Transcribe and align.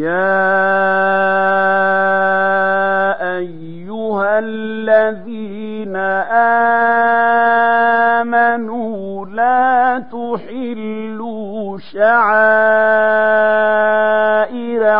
يا 0.00 0.40
أيها 3.36 4.38
الذين 4.38 5.96
آمنوا 8.16 9.26
لا 9.26 9.98
تحلوا 9.98 11.78
شعائر 11.78 12.20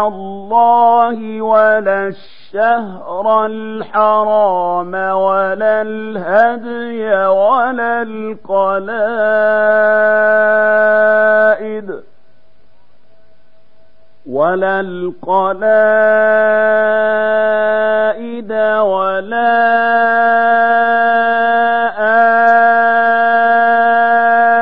الله 0.07 1.42
ولا 1.42 2.07
الشهر 2.07 3.47
الحرام 3.47 4.95
ولا 4.95 5.83
الهدي 5.83 7.14
ولا 7.27 8.03
القلائد 8.03 8.91
ولا 14.31 14.81
القلائد 14.81 15.31
ولا 18.81 19.56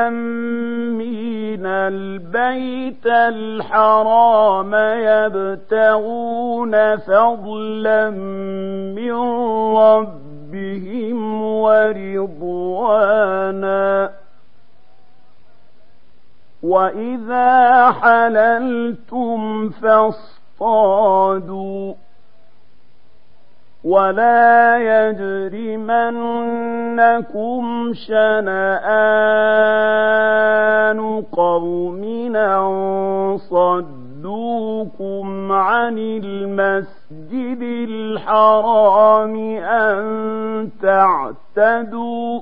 آمين 0.07 1.65
البيت 1.65 3.05
الحرام 3.05 4.75
يبتغون 4.75 6.73
فضلا 6.97 8.09
من 8.09 9.13
ربهم 9.77 11.43
ورضوانا 11.43 12.69
وإذا 16.63 17.91
حللتم 17.91 19.69
فاصطادوا 19.69 21.49
ولا 23.83 24.77
يجرمنكم 24.77 26.03
شنآن 27.93 28.79
قوم 31.31 32.01
صدوكم 33.37 35.51
عن 35.51 35.97
المسجد 35.97 37.61
الحرام 37.89 39.35
أن 39.57 40.69
تعتدوا 40.81 42.41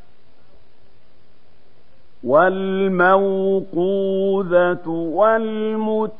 والموقوذة 2.23 3.69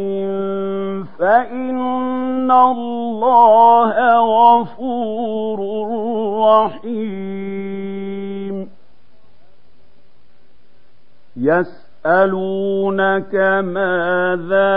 فإن 1.19 2.51
الله 2.51 3.95
غفور 4.19 5.59
رحيم 6.49 7.63
يسألونك 12.07 13.35
ماذا 13.65 14.73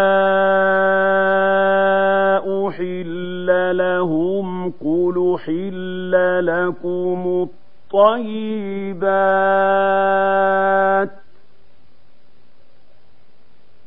أحل 2.67 3.77
لهم 3.77 4.71
قل 4.71 5.37
حل 5.45 6.11
لكم 6.45 7.47
الطيبات 7.93 9.15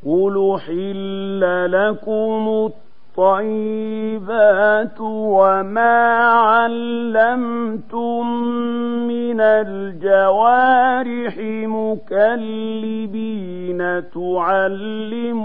قل 0.05 0.59
حل 0.59 1.71
لكم 1.71 2.47
الطيبات 2.47 2.88
الطيبات 3.19 4.99
وما 5.01 6.17
علمتم 6.39 8.27
من 9.07 9.41
الجوارح 9.41 11.35
مكلبين 11.67 12.99
تعلمونهن 14.13 15.41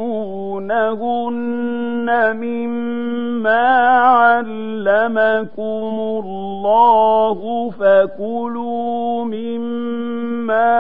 مما 2.37 3.67
علمكم 3.99 5.94
الله 6.25 7.70
فكلوا 7.70 9.25
مما 9.25 10.75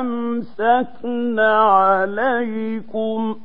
أمسكن 0.00 1.40
عليكم 1.40 3.34
ۖ 3.34 3.36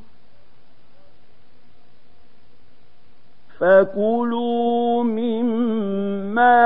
فكلوا 3.61 5.03
مما 5.03 6.61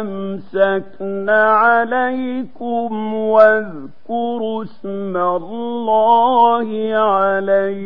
أمسكن 0.00 1.30
عليكم 1.30 3.14
واذكروا 3.14 4.64
اسم 4.64 5.16
الله 5.16 6.90
عليه 6.94 7.80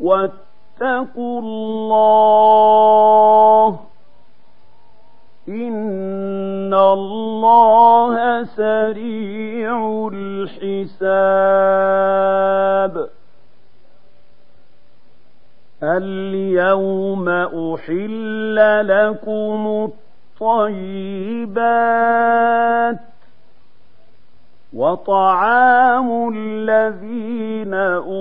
واتقوا 0.00 1.40
الله 1.40 2.60
إن 5.48 6.74
الله 6.74 8.44
سريع 8.44 10.08
الحساب 10.12 11.20
اليوم 15.82 17.28
أحل 17.28 18.56
لكم 18.88 19.90
الطيبات 20.40 22.00
وطعام 24.72 26.32
الذين 26.36 27.74
أوتوا 27.74 28.20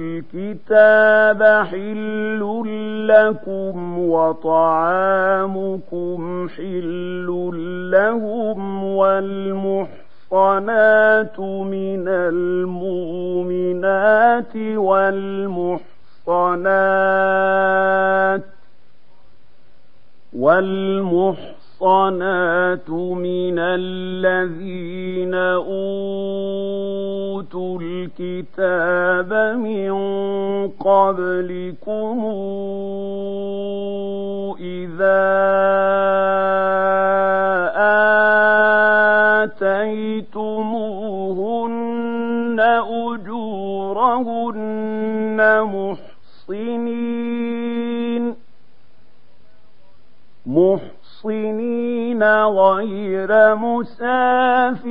الكتاب 0.00 1.42
حل 1.66 2.62
لكم 3.08 3.98
وطعامكم 3.98 5.68
حل 6.48 7.26
لهم 7.92 8.84
والمحسنين 8.84 10.05
المحصنات 10.32 11.40
من 11.40 12.08
المؤمنات 12.08 13.46
والمحصنات 14.76 15.86
والمحصنات 20.36 21.70
من 22.90 23.58
الذين 23.58 25.34
أوتوا 25.34 25.78
الكتاب 27.82 29.32
من 29.58 29.92
قبلكم 30.68 32.18
إذا 34.60 35.36
محصنين 50.46 52.22
غير 52.44 53.54
مسافحين 53.54 54.82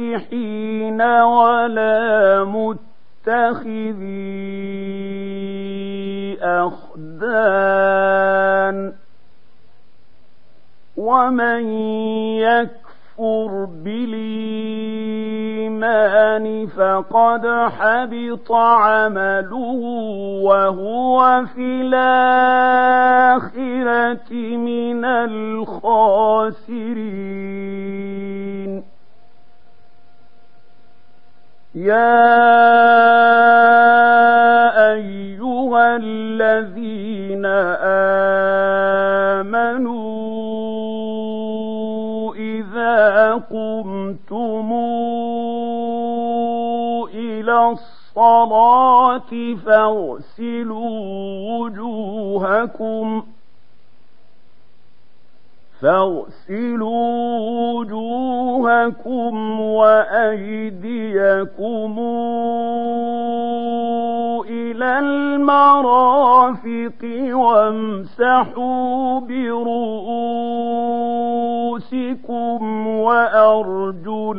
ولا 1.01 2.43
متخذي 2.43 4.35
أخدان 6.41 7.95
ومن 10.97 11.69
يكفر 12.37 12.84
يكفر 13.19 13.65
بالإيمان 13.65 14.95
فقد 16.67 17.47
حبط 17.47 18.51
عمله 18.51 19.53
وهو 20.43 21.45
في 21.55 21.81
الآخرة 21.81 22.95
من 24.55 25.05
الخاسرين 25.05 26.35
يا 31.75 32.35
أيها 34.93 35.95
الذين 35.95 37.45
آمنوا 39.35 40.05
قمتم 43.51 44.73
إلى 47.13 47.71
الصلاة 47.71 49.31
فاغسلوا 49.65 50.99
وجوهكم 51.59 53.23
فاغسلوا 55.85 57.39
وجوهكم 57.73 59.35
وأيديكم 59.61 60.85
إلى 64.49 64.99
المرافق 64.99 66.51
وامسحوا 67.31 69.19
برؤوسكم 69.19 69.67
وأرجلكم 72.87 74.35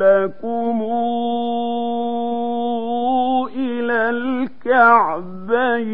إلى 3.57 4.11
الكعبين 4.67 5.87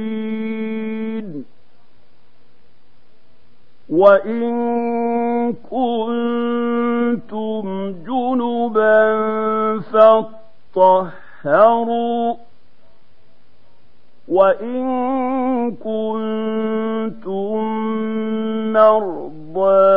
وإن 3.93 5.53
كنتم 5.71 7.65
جنبا 8.07 9.01
فاطهروا 10.75 12.37
وإن 14.29 14.83
كنتم 15.77 17.59
مرضى 18.73 19.93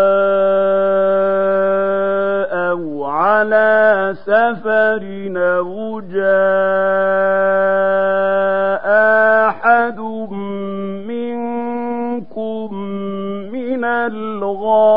أو 2.52 3.06
على 3.06 4.14
سفر 4.26 5.04
أو 5.38 6.02
جاء 6.02 7.26
보고 14.56 14.95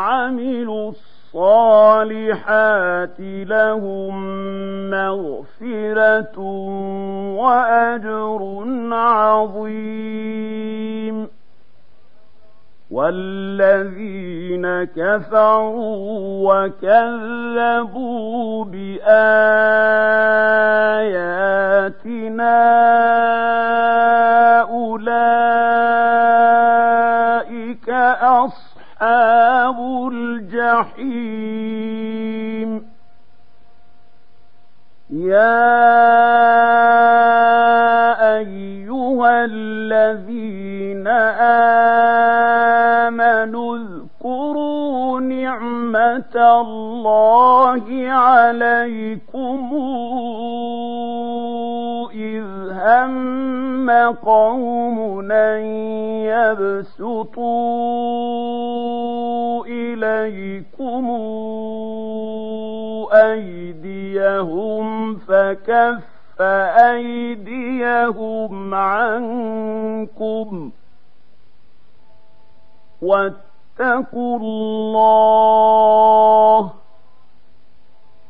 وعملوا 0.00 0.92
الصالحات 1.34 3.20
لهم 3.20 4.14
مغفرة 4.90 6.38
وأجر 7.36 8.64
عظيم. 8.92 10.40
والذين 12.90 14.66
كفروا 14.84 16.64
وكذبوا 16.66 17.94
بآياتنا 18.64 19.20
أولئك 24.60 25.30
أصحاب 28.20 28.69
الجحيم. 30.12 31.10
يا 35.10 35.60
أيها 38.38 39.44
الذين 39.44 41.08
آمنوا 43.08 43.76
اذكروا 43.76 45.20
نعمة 45.20 46.60
الله 46.60 48.08
عليكم. 48.10 49.70
إذ 52.14 52.44
هم 52.72 53.90
قوم 54.10 55.30
أن 55.32 55.60
يبسطوا 56.80 59.66
إليكم 59.66 61.10
أيديهم 63.12 65.16
فكف 65.16 66.02
أيديهم 66.80 68.74
عنكم 68.74 70.70
واتقوا 73.02 74.38
الله 74.38 76.70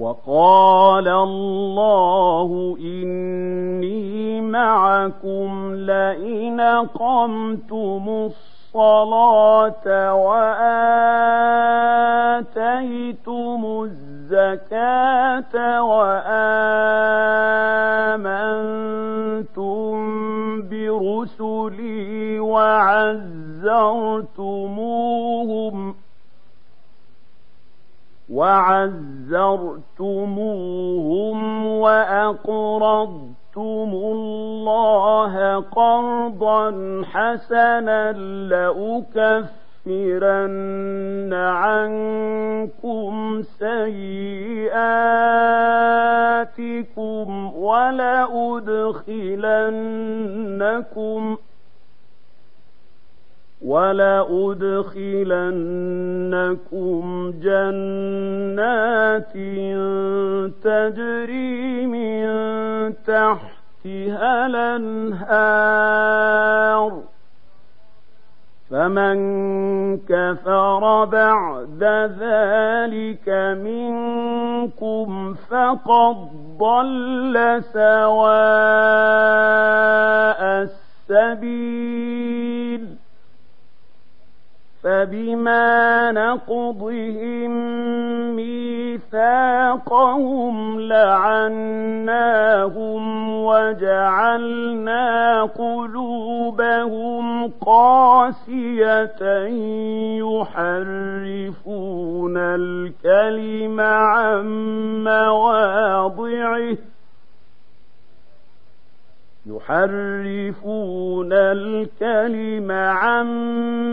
وقال 0.00 1.08
الله 1.08 2.76
إني 2.80 4.40
معكم 4.40 5.74
لئن 5.74 6.60
قمتم 6.94 8.04
الصلاة 8.08 9.86
وآتيتم 12.40 13.62
الزكاة 13.84 15.82
وآمنتم 15.82 16.30
برسلي 20.68 22.40
وعزرتموهم 24.70 25.94
وعزرتموهم 28.30 29.80
أَقْرَضْتُمُ 32.30 33.90
اللَّهَ 33.94 35.54
قَرْضًا 35.60 37.02
حَسَنًا 37.04 38.12
لأكفرن 38.52 39.50
عنكم 41.34 43.12
سيئاتكم 43.42 44.70
ولأدخلنكم 47.54 48.70
ولأدخلنكم 53.64 55.00
جنات 57.42 59.32
تجري 60.64 61.86
من 61.86 62.26
تحتها 63.06 64.46
الأنهار. 64.46 66.00
فمن 68.70 69.16
كفر 69.98 71.04
بعد 71.04 71.84
ذلك 72.20 73.28
منكم 73.64 75.34
فقد 75.34 76.16
ضل 76.58 77.62
سواء 77.72 79.19
فبما 85.00 86.12
نقضهم 86.12 87.50
ميثاقهم 88.36 90.00
لعناهم 90.80 92.24
وجعلنا 93.44 95.42
قلوبهم 95.42 96.30
قاسية 97.66 99.46
يحرفون 101.00 102.36
الكلم 102.36 103.80
عن 103.80 104.44
مواضعه 105.04 106.76
يحرفون 109.56 111.32
الكلم 111.32 112.70
عن 112.70 113.26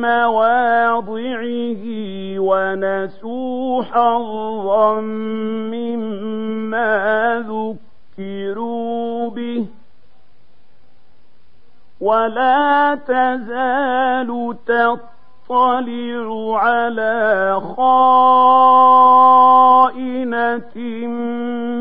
مواضعه 0.02 1.84
ونسوا 2.40 3.84
حظا 3.84 5.02
مما 5.72 6.86
ذكروا 7.48 9.30
به 9.30 9.66
ولا 12.02 12.96
تزال 13.08 14.56
تطلع 14.66 16.58
على 16.60 17.62
خائنة 17.78 18.68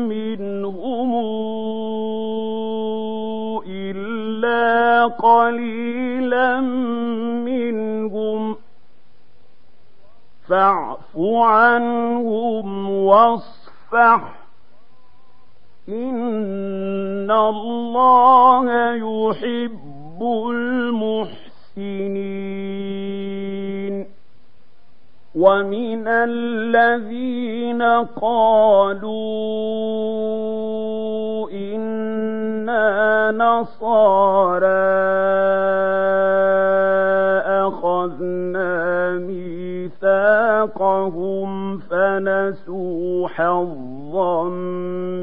منهم 0.07 1.13
قليلا 5.07 6.59
منهم 7.45 8.55
فاعف 10.49 11.17
عنهم 11.17 12.89
واصفح. 12.89 14.47
إن 15.89 17.31
الله 17.31 18.93
يحب 18.93 20.21
المحسنين. 20.51 21.47
ومن 25.37 26.07
الذين 26.07 27.81
قالوا 28.21 29.11
إنا 31.51 33.31
نصارى 33.31 34.67
أخذنا 37.67 39.11
ميثاقهم 39.97 40.67
فنسوا 41.77 43.27
حظا 43.27 44.43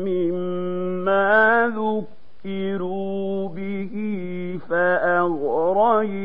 مما 0.07 1.73
ذكروا 2.45 3.49
به 3.49 3.95
فأغرينا 4.71 6.25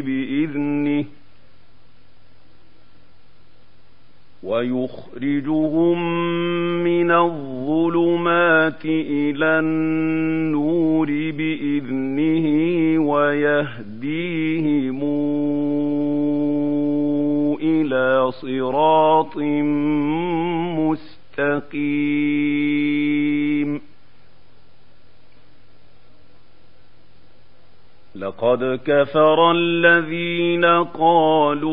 بإذنه 0.00 1.04
ويخرجهم 4.42 5.98
من 6.84 7.10
الظلمات 7.10 8.84
إلى 8.84 9.58
النور 9.58 11.06
بإذنه 11.10 12.46
ويهديهم 13.10 15.02
إلى 17.62 18.30
صراط 18.32 19.36
مستقيم. 21.38 22.26
لقد 28.20 28.80
كفر 28.86 29.50
الذين 29.50 30.64
قالوا 30.64 31.70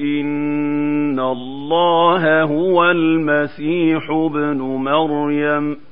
إن 0.00 1.20
الله 1.20 2.42
هو 2.42 2.90
المسيح 2.90 4.10
ابن 4.10 4.58
مريم. 4.58 5.91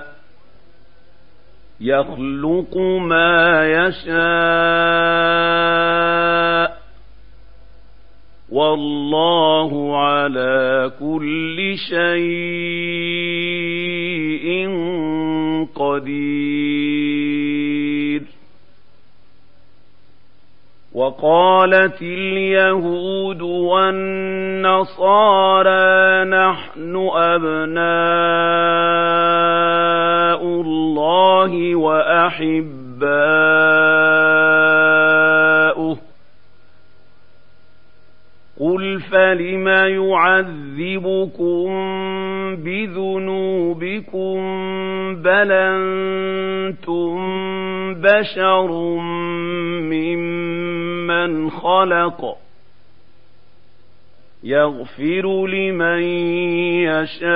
يخلق 1.81 2.77
ما 2.77 3.65
يشاء 3.65 4.21
والله 8.51 9.97
على 9.97 10.91
كل 10.99 11.75
شيء 11.89 12.11
قدير. 15.75 17.70
وقالت 20.93 22.01
اليهود 22.01 23.41
والنصارى 23.41 24.65
نحن 26.25 27.09
أبناء 27.15 27.81
الله 30.43 31.75
وأحباؤه. 31.75 32.91
قل 38.61 38.99
فلم 39.11 39.67
يعذبكم 40.07 41.67
بذنوبكم 42.55 44.37
بل 45.15 45.51
أنتم 45.51 47.13
بشر 47.93 48.71
ممن 49.81 51.49
خلق 51.49 52.37
يغفر 54.43 55.47
لمن 55.47 56.03
يشاء 56.85 57.31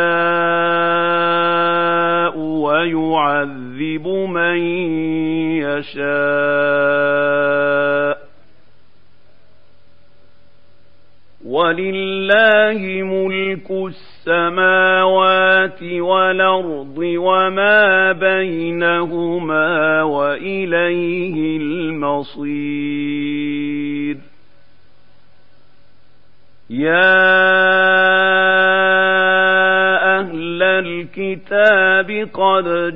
ويعذب 2.38 4.08
من 4.08 4.58
يشاء 5.66 7.26
ولله 11.56 12.80
ملك 13.04 13.72
السماوات 13.72 15.84
والأرض 15.84 16.98
وما 16.98 18.12
بينهما 18.12 20.04
وإليه 20.04 21.58
المصير. 21.58 22.96
يا 26.70 27.16
أهل 30.20 30.64
الكتاب 30.64 32.30
قد 32.34 32.96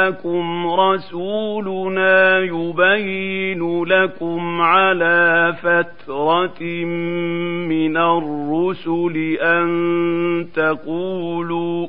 جاءكم 0.00 0.66
رسولنا 0.66 2.38
يبين 2.38 3.84
لكم 3.84 4.60
على 4.60 5.54
فترة 5.62 6.62
من 7.68 7.96
الرسل 7.96 9.36
أن 9.40 10.46
تقولوا 10.54 11.86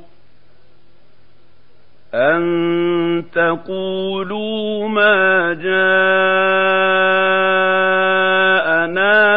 أن 2.14 3.24
تقولوا 3.34 4.88
ما 4.88 5.54
جاءنا 5.54 6.22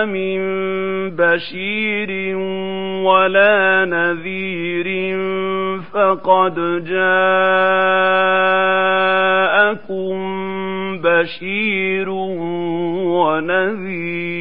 من 0.04 0.40
بشير 1.16 2.36
ولا 3.06 3.84
نذير 3.84 4.86
فقد 6.04 6.54
جاءكم 6.84 7.14
بشير 10.98 12.08
ونذير. 13.38 14.34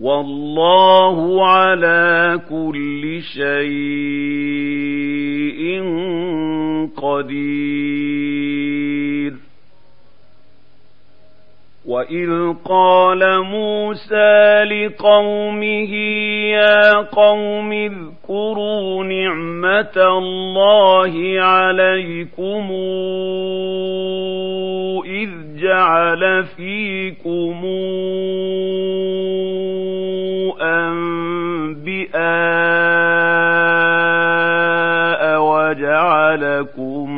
والله 0.00 1.48
على 1.48 2.40
كل 2.50 3.22
شيء 3.22 3.60
قدير. 6.96 8.30
وإذ 11.90 12.52
قال 12.64 13.42
موسى 13.44 14.64
لقومه 14.64 15.94
يا 16.54 16.92
قوم 16.96 17.72
اذكروا 17.72 19.04
نعمة 19.04 19.96
الله 19.96 21.40
عليكم 21.40 22.70
إذ 25.06 25.30
جعل 25.56 26.44
فيكم 26.56 27.64
أنبئاء 33.70 35.40
وجعلكم 35.42 37.10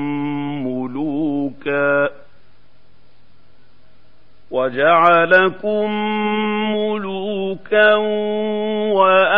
ملوكا 0.66 2.21
وجعلكم 4.52 5.90
ملوكا 6.76 7.94
وآتاكم 8.92 9.32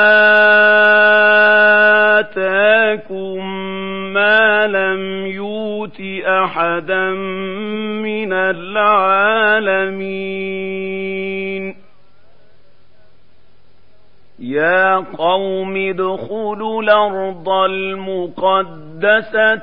ما 4.12 4.66
لم 4.66 5.27
يؤت 5.27 6.00
أحدا 6.27 7.11
من 8.03 8.33
العالمين. 8.33 9.35
يا 14.55 14.97
قوم 15.19 15.77
ادخلوا 15.77 16.83
الأرض 16.83 17.49
المقدسة 17.49 18.85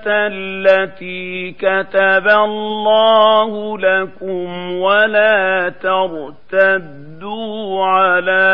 التي 0.07 1.51
كتب 1.51 2.27
الله 2.27 3.77
لكم 3.77 4.71
ولا 4.71 5.69
ترتدوا 5.81 7.85
على 7.85 8.51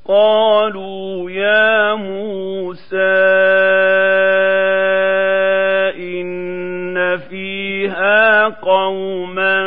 قالوا 0.08 1.32
يا 1.32 1.94
موسى 1.94 3.18
إن 6.00 7.18
فيها 7.18 8.44
قوما 8.48 9.64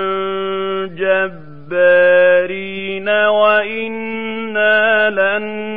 جبارين 0.97 3.09
وإنا 3.09 5.11
لن 5.11 5.71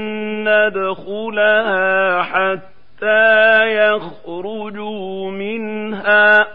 ندخلها 0.49 2.21
حتى 2.21 3.75
يخرجوا 3.75 5.31
منها 5.31 6.47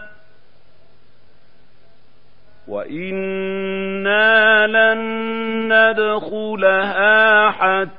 وإنا 2.67 4.67
لن 4.67 4.99
ندخلها 5.73 7.49
حتى 7.49 7.98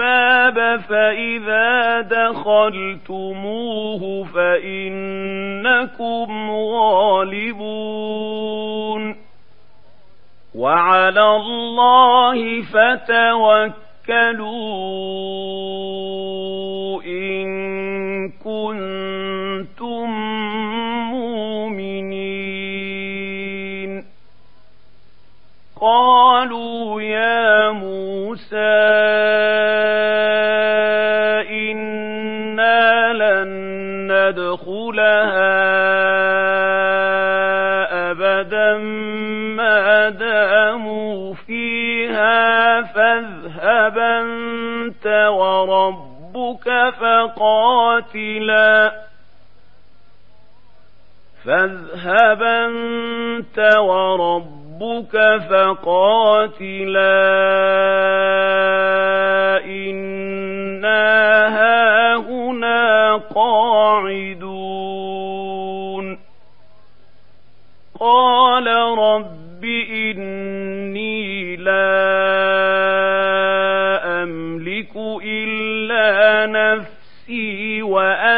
الباب 0.00 0.80
فإذا 0.80 2.00
دخلتموه 2.00 3.64
فإنكم 4.34 5.90
غالبون. 6.50 7.70
وعلى 10.54 11.36
الله 11.36 12.62
فتوكلوا 12.62 13.80
فاذهب 43.90 43.98
أنت 43.98 45.06
وربك 45.28 46.92
فقاتلا 47.00 48.92
فاذهب 51.44 52.42
أنت 52.42 53.58
وربك 53.78 55.16
فقاتلا 55.50 57.20
إنا 59.64 61.08
هاهنا 61.48 63.16
قاعدون 63.34 64.60
قال 68.00 68.66
رب 68.98 69.39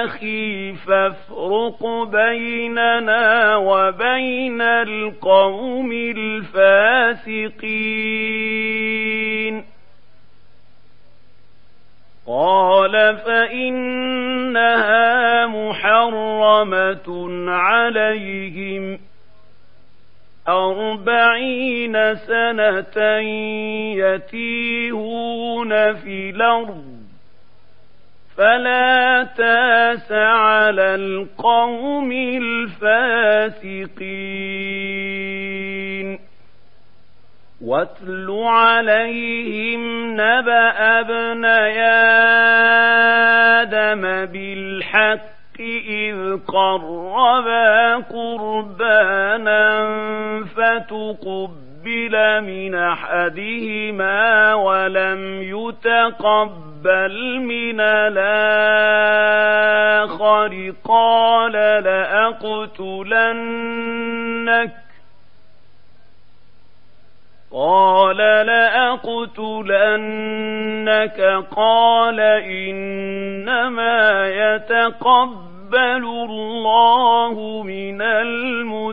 وأخي 0.02 0.72
فافرق 0.72 1.86
بيننا 2.12 3.56
وبين 3.56 4.60
القوم 4.60 5.92
الفاسقين. 5.92 7.62
قال 12.26 13.16
فإنها 13.16 14.66
محرمة 15.46 17.36
عليهم 17.50 18.98
أربعين 20.48 22.14
سنة 22.14 23.18
يتيهون 23.96 25.70
في 25.94 26.30
الأرض 26.30 26.91
فلا 28.36 29.28
تاس 29.36 30.12
على 30.12 30.94
القوم 30.94 32.12
الفاسقين. 32.12 33.92
واتل 37.64 38.30
عليهم 38.44 40.12
نبأ 40.12 41.00
ابني 41.00 41.82
آدم 43.62 44.02
بالحق 44.26 45.60
إذ 45.60 46.36
قربا 46.48 47.96
قربانا 47.96 49.62
فتقبل 50.56 51.71
من 52.40 52.74
أحدهما 52.74 54.54
ولم 54.54 55.42
يتقبل 55.42 57.40
من 57.40 57.80
الآخر 57.80 58.32
قال 60.84 61.52
لأقتلنك 61.52 63.22
قال 67.52 68.16
لأقتلنك 68.16 69.60
قال 71.56 72.20
إنما 72.50 74.28
يتقبل 74.28 76.04
الله 76.04 77.62
من 77.62 78.02
المتقين 78.02 78.92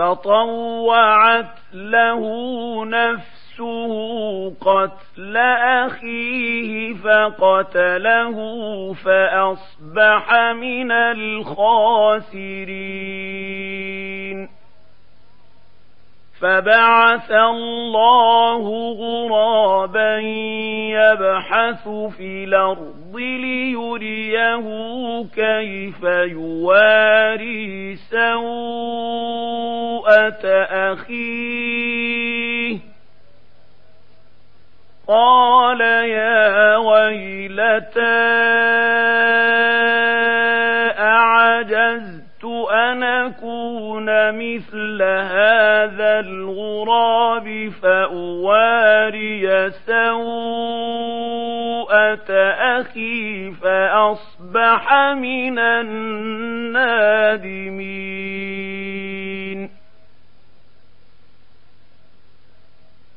فطوعت 0.00 1.58
له 1.74 2.22
نفسه 2.84 3.92
قتل 4.60 5.36
أخيه 5.86 6.94
فقتله 6.94 8.36
فأصبح 8.92 10.34
من 10.52 10.92
الخاسرين. 10.92 12.20
فبعث 16.40 17.30
الله 17.30 18.92
غرابا 18.92 20.18
يبحث 20.88 21.88
في 21.88 22.44
الأرض 22.44 23.16
ليريه 23.16 24.64
كيف 25.34 26.02
يواري 26.32 27.96
سوءة 27.96 29.20
أخيه 30.92 32.00
قال 35.08 35.80
يا 35.80 36.76
ويلتى 36.76 38.00
أعجزت 40.98 42.19
أن 42.92 43.02
أكون 43.02 44.32
مثل 44.32 45.02
هذا 45.02 46.20
الغراب 46.20 47.72
فأواري 47.82 49.70
سوءة 49.70 50.70
أخي 52.80 53.50
فأصبح 53.50 54.92
من 55.14 55.58
النادمين. 55.58 57.10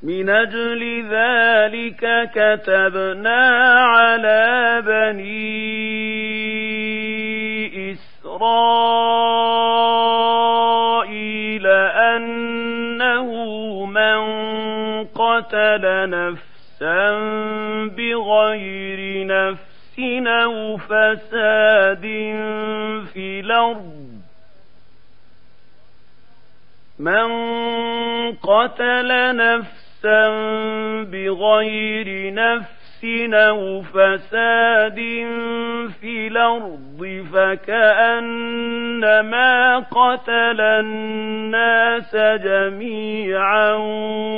من 0.03 0.29
أجل 0.29 1.05
ذلك 1.09 2.29
كتبنا 2.35 3.39
على 3.73 4.81
بني 4.85 6.03
إسرائيل 8.33 10.17
أنه 11.67 13.27
من 13.85 14.19
قتل 15.05 16.09
نفسا 16.09 17.11
بغير 17.97 19.27
نفس 19.27 19.63
أو 20.27 20.77
فساد 20.77 22.01
في 23.13 23.39
الأرض. 23.39 24.03
من 26.99 27.27
قتل 28.31 29.35
نفسا 29.35 30.29
بغير 31.03 32.33
نفس 32.33 32.82
أو 33.33 33.81
فساد 33.81 34.95
في 36.01 36.27
الأرض 36.27 37.23
فكأنما 37.33 38.59
قتل 39.79 40.61
الناس 40.61 42.15
جميعا 42.15 43.71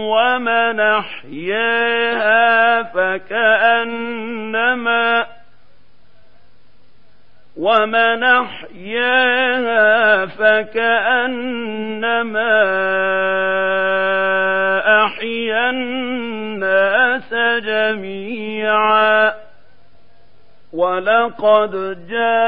ومن 0.09 0.79
أحياها 0.79 2.83
فكأنما 2.83 4.25
ومن 7.57 8.23
أحياها 8.23 9.75
فكأنما 10.25 11.25
أحيا 15.05 15.69
الناس 15.69 17.33
جميعا. 17.63 19.45
ولقد 20.75 21.71
جاءتهم 22.09 22.45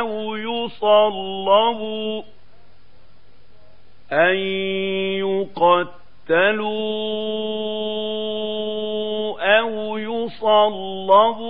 أو 0.00 0.36
يصلبوا 0.36 2.22
أن 4.12 4.36
يقتلوا 5.18 5.88
أو 9.58 9.98
يصلبوا 9.98 11.44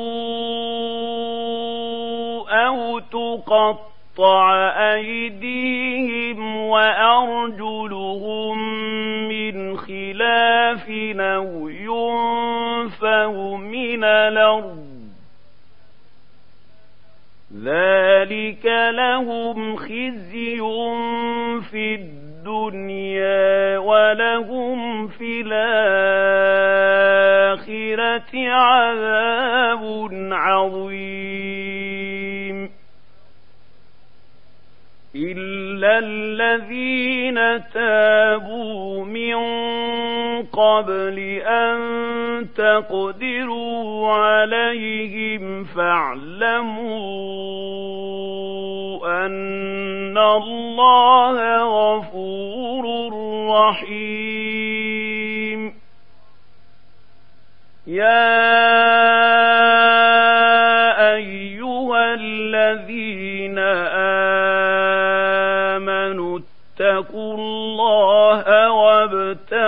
أو 2.66 2.98
تقطع 2.98 4.54
أيديهم 4.94 6.56
وأرجلهم 6.56 8.58
من 9.28 9.76
خلاف 9.76 10.90
أو 11.20 11.68
ينفوا 11.68 13.56
من 13.56 14.04
الأرض 14.04 14.93
ذلك 17.62 18.66
لهم 18.90 19.76
خزي 19.76 20.60
في 21.70 21.94
الدنيا 21.94 23.78
ولهم 23.78 25.08
في 25.08 25.40
الآخرة 25.46 25.60
عذاب 28.48 30.08
عظيم 30.32 31.64
إلا 35.16 35.98
الذين 35.98 37.34
تابوا 37.74 39.04
من 39.04 39.36
قبل 40.42 41.18
أن 41.46 41.78
تقدروا 42.56 44.12
عليهم 44.12 45.64
فاعلموا 45.64 46.86
أن 49.26 50.18
الله 50.18 51.56
غفور 51.62 52.84
رحيم 53.50 54.64
يا 57.86 59.03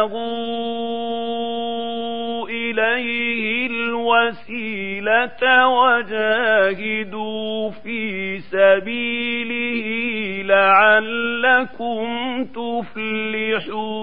وابتغوا 0.06 2.48
إليه 2.48 3.66
الوسيلة 3.66 5.68
وجاهدوا 5.68 7.70
في 7.70 8.38
سبيله 8.38 9.86
لعلكم 10.42 12.06
تفلحون. 12.44 13.96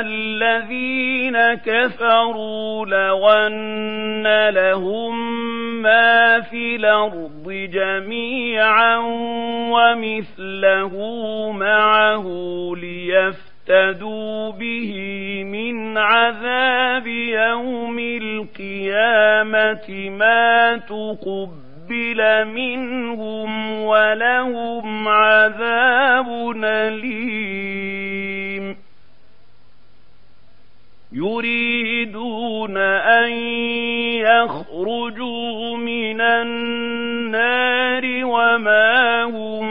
الذين 0.00 1.54
كفروا 1.54 2.86
لو 2.86 3.28
أن 3.30 4.48
لهم 4.48 5.42
ما 5.82 6.40
في 6.40 6.76
الأرض 6.76 7.50
جميعا 7.72 8.96
ومثله 9.70 10.92
معه 11.52 12.26
ليفتدوا 12.76 14.52
به 14.52 14.92
من 15.44 15.98
عذاب 15.98 17.06
يوم 17.06 17.98
القيامة 17.98 19.90
ما 20.10 20.76
تقبل 20.76 22.44
منهم 22.44 23.72
ولهم 23.80 25.08
عذاب 25.08 26.54
أليم. 26.64 28.04
يريدون 31.14 32.76
أن 32.76 33.32
يخرجوا 34.18 35.76
من 35.76 36.20
النار 36.20 38.04
وما 38.24 39.22
هم 39.22 39.66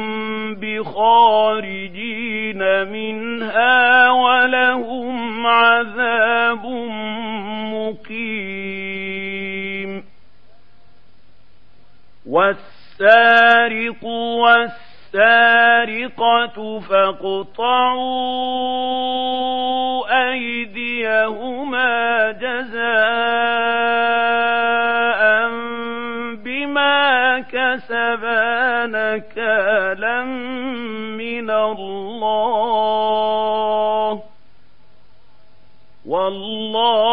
بخارجين 0.56 2.08
منها 2.88 4.10
ولهم 4.12 5.48
عذاب 5.48 6.66
مقيم. 7.74 9.24
والسارق 12.26 14.04
والسارق 14.04 14.93
السارقة 15.14 16.80
فاقطعوا 16.80 18.04
أيديهما 20.32 22.32
جزاء 22.32 22.84
بما 26.44 27.40
كسبا 27.40 28.86
نكالا 28.86 30.24
من 31.18 31.50
الله. 31.50 32.64
والله 36.06 37.13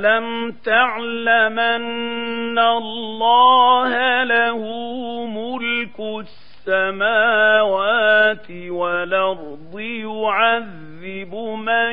ألم 0.00 0.52
تعلمن 0.64 2.58
الله 2.58 4.22
له 4.24 4.58
ملك 5.26 6.00
السماوات 6.68 7.70
والأرض 8.50 9.80
يعذب 9.80 11.34
من 11.34 11.92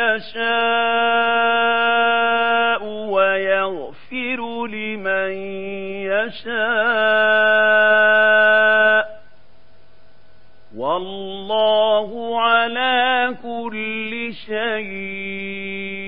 يشاء 0.00 0.40
ويغفر 2.84 4.66
لمن 4.66 5.32
يشاء 6.08 7.60
والله 10.76 12.40
على 12.40 13.34
كل 13.42 14.32
شيء 14.46 15.99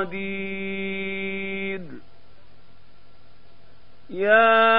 قدير. 0.00 1.80
يا 4.10 4.76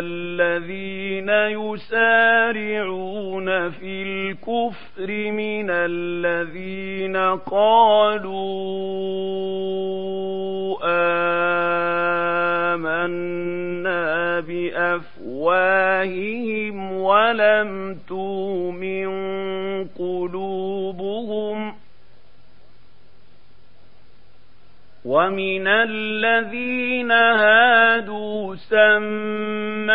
الذين 0.00 1.28
يسارعون 1.60 2.90
في 3.70 4.02
الكفر 4.02 5.30
من 5.30 5.70
الذين 5.70 7.16
قالوا 7.36 8.36
آمنا 12.74 14.40
بأفواههم 16.06 16.92
ولم 16.92 17.98
تؤمن 18.08 19.08
قلوبهم 19.98 21.65
ومن 25.16 25.64
الذين 25.66 27.12
هادوا 27.12 28.54
سماعون 28.54 29.88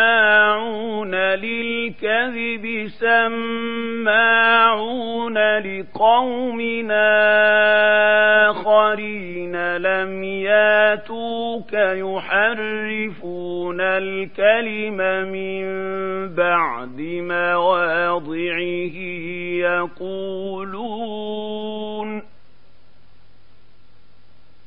للكذب 1.14 2.88
سماعون 3.00 3.98
لقوم 5.58 6.60
آخرين 8.50 9.76
لم 9.76 10.24
ياتوك 10.24 11.72
يحرفون 11.72 13.80
الكلم 13.80 14.96
من 15.32 15.64
بعد 16.34 17.00
مواضعه 17.22 18.96
يقولون 19.62 21.91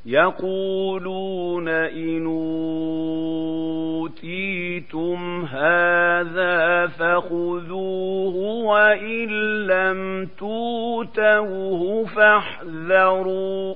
يقولون 0.06 1.68
إن 1.68 2.26
أوتيتم 4.06 5.46
هذا 5.46 6.88
فخذوه 6.88 8.36
وإن 8.66 9.28
لم 9.68 10.30
توتوه 10.38 12.06
فاحذروا 12.06 13.76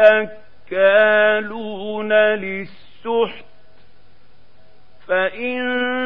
أكالون 0.69 2.13
للسحت. 2.13 3.53
فإن 5.09 6.02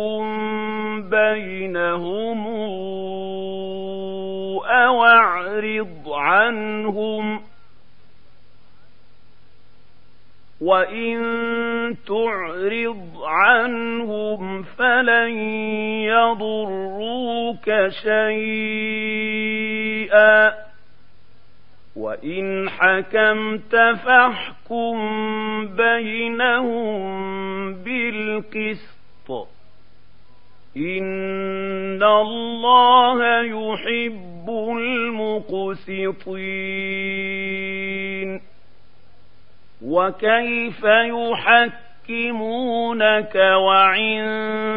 فاحكم 0.00 1.10
بينهم 1.10 2.46
أو 4.66 5.04
اعرض 5.04 6.08
عنهم 6.08 7.40
وإن 10.60 11.96
تعرض 12.06 13.22
عنهم 13.24 14.62
فلن 14.62 15.38
يضروك 16.04 17.88
شيئا 18.02 19.50
وإن 21.96 22.70
حكمت 22.70 23.76
فاحكم 23.76 24.96
بينهم 25.76 27.10
بالقسط 27.74 28.99
إن 30.80 32.02
الله 32.02 33.42
يحب 33.42 34.50
المقسطين 34.50 36.20
وكيف 39.84 40.84
يحكمونك 42.08 43.34
وعندهم 43.34 44.70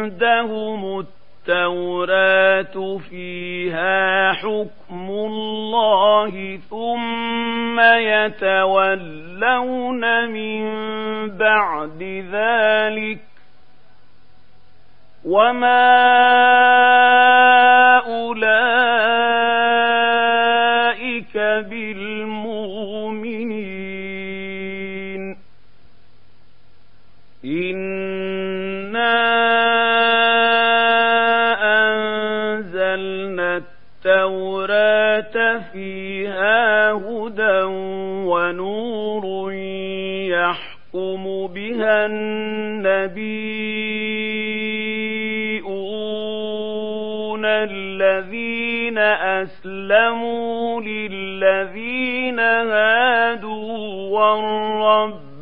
التوراة 1.48 2.98
فيها 3.10 4.32
حكم 4.32 5.10
الله 5.10 6.58
ثم 6.70 7.80
يتولون 7.80 9.20
من 10.30 10.64
بعد 11.30 12.02
ذلك 12.32 13.33
وما 15.24 15.84
أولئك 18.06 18.44
بالمؤمنين 21.70 22.84
إِنَّا 27.44 28.04
التوراة 34.06 35.58
فيها 35.72 36.92
هدى 36.92 37.62
ونور 38.28 39.52
يحكم 40.32 41.46
بها 41.46 42.06
النبيون 42.06 43.83
أسلموا 49.42 50.80
للذين 50.80 52.38
هادوا 52.38 53.78
والربانيون 54.10 55.34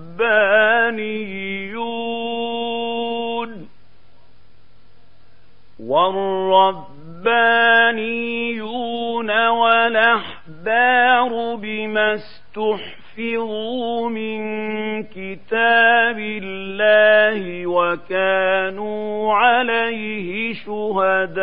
والربانيون 7.23 9.31
والأحبار 9.49 11.55
بما 11.55 12.15
استحفظوا 12.15 14.09
من 14.09 14.43
كتاب 15.03 16.19
الله 16.19 17.67
وكانوا 17.67 19.35
عليه 19.35 20.55
شهداء 20.55 21.43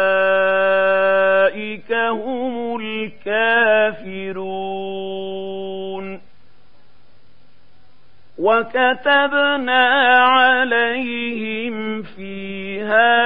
الكافرون. 3.03 4.61
وكتبنا 8.41 9.87
عليهم 10.19 12.01
فيها 12.01 13.21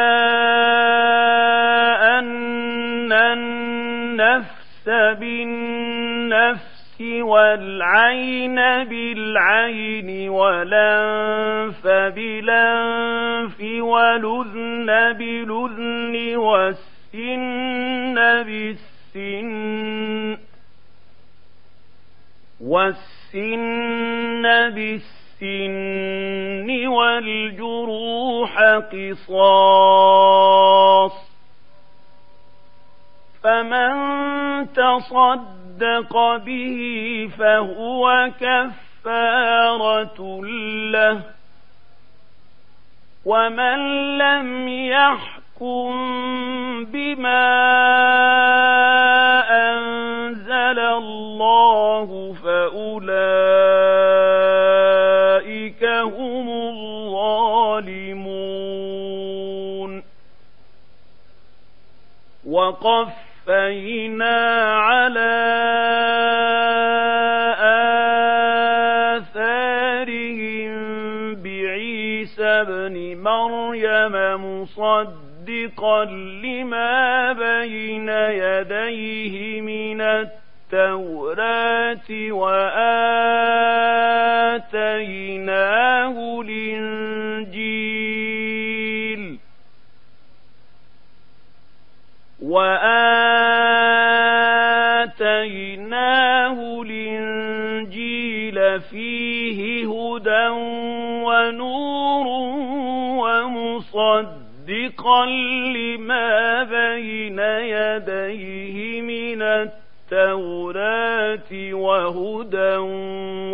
أن 2.19 3.13
النفس 3.13 4.89
بالنفس 5.19 7.01
والعين 7.01 8.55
بالعين 8.55 10.29
والأنف 10.29 11.87
بالأنف 11.87 13.61
والأذن 13.61 15.13
بالأذن 15.13 16.35
والسن 16.35 18.15
بالسن 18.43 19.64
والسن 22.75 24.43
بالسن 24.75 26.67
والجروح 26.87 28.53
قصاص 28.91 30.35
فمن 33.43 33.93
تصدق 34.73 36.13
به 36.35 36.79
فهو 37.37 38.31
كفارة 38.39 40.19
له 40.91 41.21
ومن 43.25 43.77
لم 44.17 44.67
يحكم 44.67 45.44
بما 46.85 47.45
أنزل 49.71 50.79
الله 50.79 52.33
فأولئك 52.43 53.15
هم 55.83 56.49
الظالمون 56.49 57.55
وقفينا 62.45 64.35
على 64.75 65.35
آثارهم 69.95 70.75
بعيسى 71.35 72.43
ابن 72.43 73.17
مريم 73.23 74.15
مصدقا 74.45 75.24
لما 76.43 77.33
بين 77.33 78.09
يديه 78.09 79.61
من 79.61 80.01
التوراة 80.01 82.01
وآتيناه 85.05 86.41
الإنجيل 86.41 88.05
وآتيناه 95.45 96.81
الإنجيل 96.81 98.57
فيه 98.81 99.85
هدى 99.87 100.47
ونور 101.25 102.04
ومصدقا 104.85 105.25
لما 105.25 106.63
بين 106.63 107.39
يديه 107.39 109.01
من 109.01 109.41
التوراة 110.11 111.51
وهدى 111.73 112.77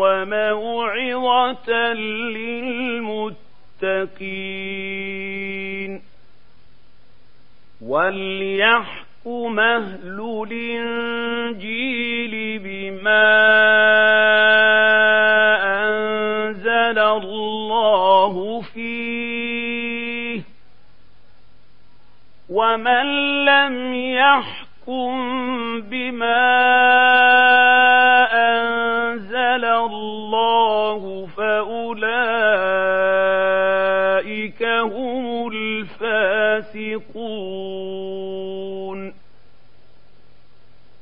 وموعظة 0.02 1.94
للمتقين. 1.94 3.32
وليحكم 7.82 9.60
أهل 9.60 10.48
الإنجيل 10.52 12.32
بما 12.60 14.31
ومن 22.52 23.06
لم 23.46 23.94
يحكم 23.96 25.12
بما 25.82 26.52
أنزل 28.34 29.66
الله 29.66 31.28
فأولئك 31.38 31.84
هم 34.64 35.48
الفاسقون 35.48 37.02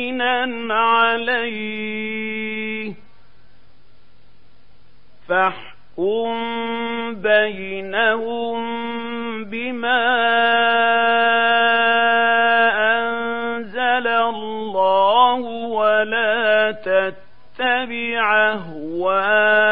عليه. 0.74 1.74
فاحكم 5.30 6.34
بينهم 7.14 8.64
بما 9.44 10.04
أنزل 12.98 14.08
الله 14.08 15.40
ولا 15.70 16.72
تتبع 16.72 18.52
أهواءهم. 18.52 19.63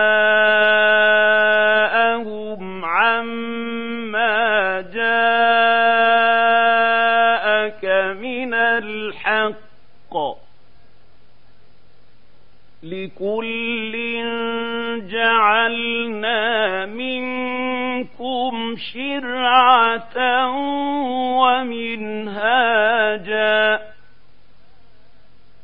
لكل 13.05 13.93
جعلنا 15.09 16.85
منكم 16.85 18.75
شرعة 18.93 20.47
ومنهاجا 22.21 22.81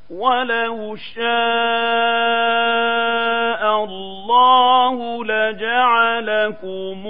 ولو 0.10 0.96
شاء 0.96 1.24
الله 3.84 5.26
لجعلكم 5.26 7.08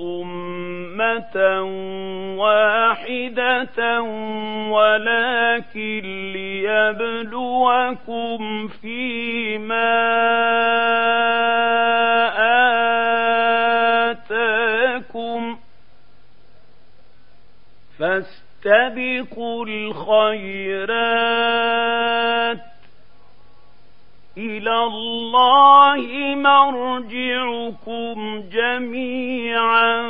أمة 0.00 1.60
فائدة 3.10 4.02
ولكن 4.70 6.32
ليبلوكم 6.32 7.88
فيما 8.68 9.90
آتاكم. 14.10 15.58
فاستبقوا 17.98 19.66
الخيرات 19.66 20.90
إلى 24.38 24.84
الله 24.84 26.34
مرجعكم 26.34 28.18
جميعا 28.52 30.02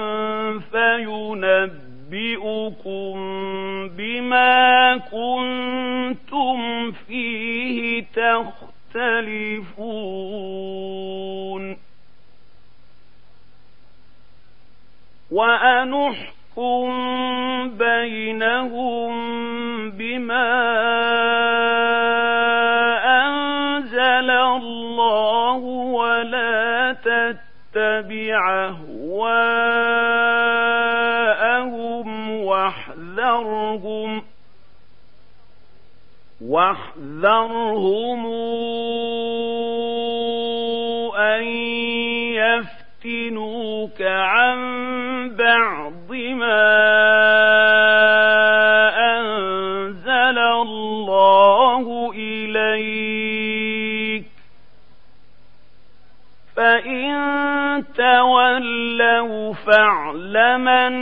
فينبئكم 0.72 1.79
أنبئكم 2.36 3.18
بما 3.96 4.96
كنتم 4.96 6.92
فيه 6.92 8.04
تختلفون 8.14 9.70
وأنحكم 15.30 16.90
بينهم 17.78 19.10
بما 19.90 21.49
واحذرهم 33.78 34.22
واحذرهم 36.40 38.26
أن 41.16 41.44
يفتنوك 43.04 44.02
عن 44.02 44.60
بعض 45.36 46.12
ما 46.12 46.70
أنزل 49.18 50.38
الله 50.38 52.12
إليك 52.14 53.50
فإن 56.56 57.84
تولوا 57.96 59.54
فاعلمن 59.54 60.92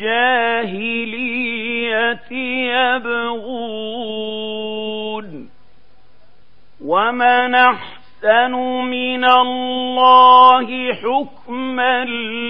يبغون 2.72 3.64
ومن 6.84 7.55
أحسن 7.55 8.51
من 8.91 9.23
الله 9.25 10.93
حكما 10.93 12.05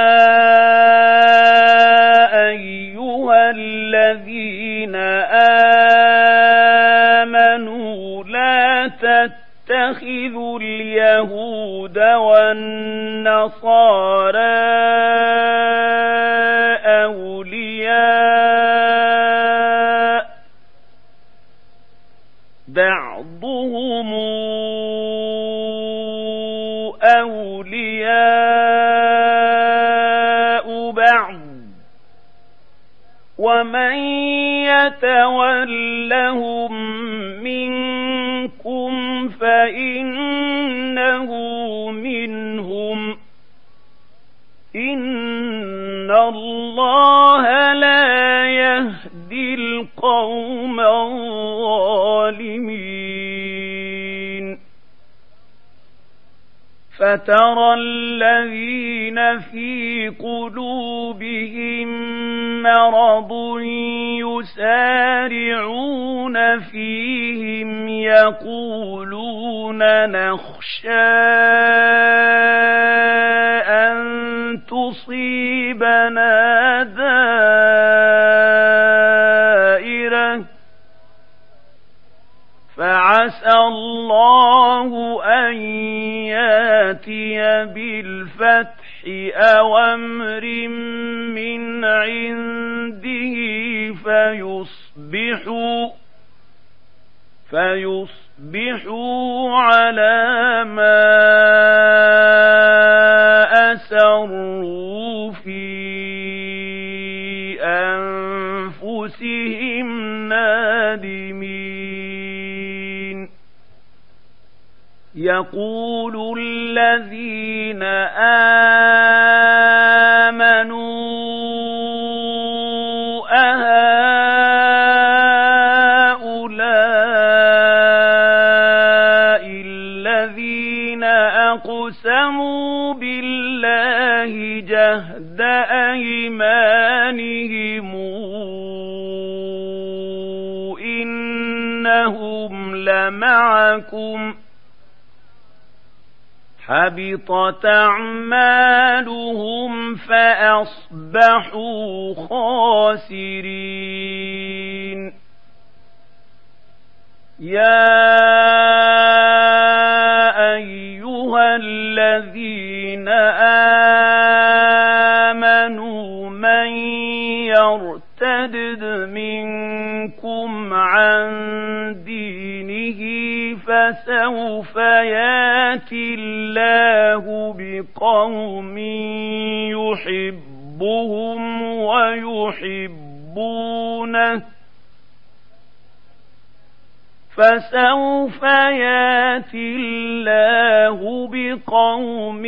فسوف 187.37 188.43
ياتي 188.43 189.77
الله 189.77 191.29
بقوم 191.33 192.47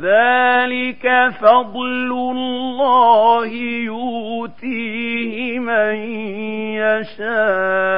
ذلك 0.01 1.29
فضل 1.41 2.11
الله 2.11 3.47
يؤتيه 3.85 5.59
من 5.59 5.95
يشاء. 6.77 7.97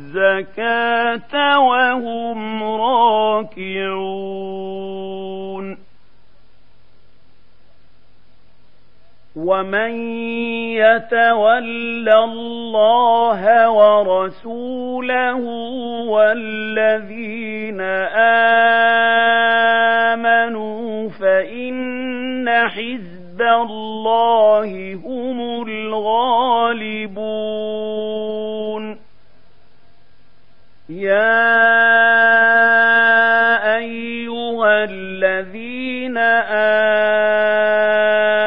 الزكاة 0.11 1.59
وهم 1.59 2.63
راكعون 2.63 3.91
ومن 9.35 9.91
يتول 10.75 12.09
الله 12.09 13.69
ورسوله 13.69 15.35
والذين 16.07 17.81
آمنوا 20.11 21.09
فإن 21.09 22.49
حزب 22.67 23.41
الله 23.41 24.95
هم 25.05 25.61
الغالبون 25.67 27.11
يا 30.91 31.47
أيها 33.77 34.83
الذين 34.83 36.17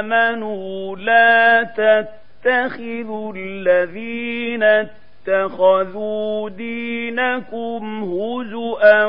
آمنوا 0.01 0.97
لا 0.97 1.63
تتخذوا 1.63 3.33
الذين 3.37 4.63
اتخذوا 4.63 6.49
دينكم 6.51 8.05
هزؤا 8.05 9.05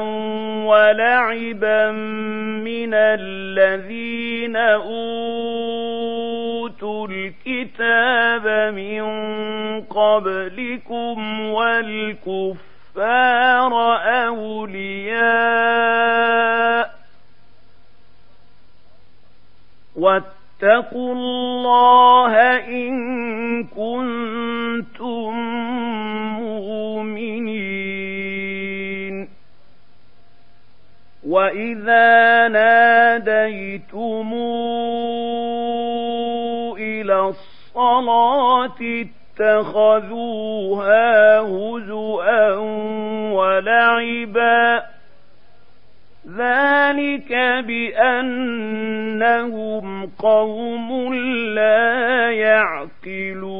ولعبا 0.65 1.91
من 2.61 2.93
الذين 2.93 4.55
أوتوا 4.55 4.95
الكتاب 7.07 8.73
من 8.73 9.03
قبلكم 9.81 11.41
والكفر 11.49 12.74
الكفار 12.97 13.73
أولياء 14.27 15.25
واتقوا 19.95 21.13
الله 21.13 22.33
إن 22.67 23.63
كنتم 23.63 25.35
مؤمنين 26.39 27.75
وإذا 31.27 32.47
ناديتم 32.47 34.33
إلى 36.77 37.19
الصلاة 37.19 39.05
اتخذوها 39.39 41.39
هزؤا 41.39 42.53
ولعبا. 43.31 44.83
ذلك 46.37 47.33
بأنهم 47.67 49.05
قوم 50.19 51.13
لا 51.53 52.31
يعقلون. 52.31 53.54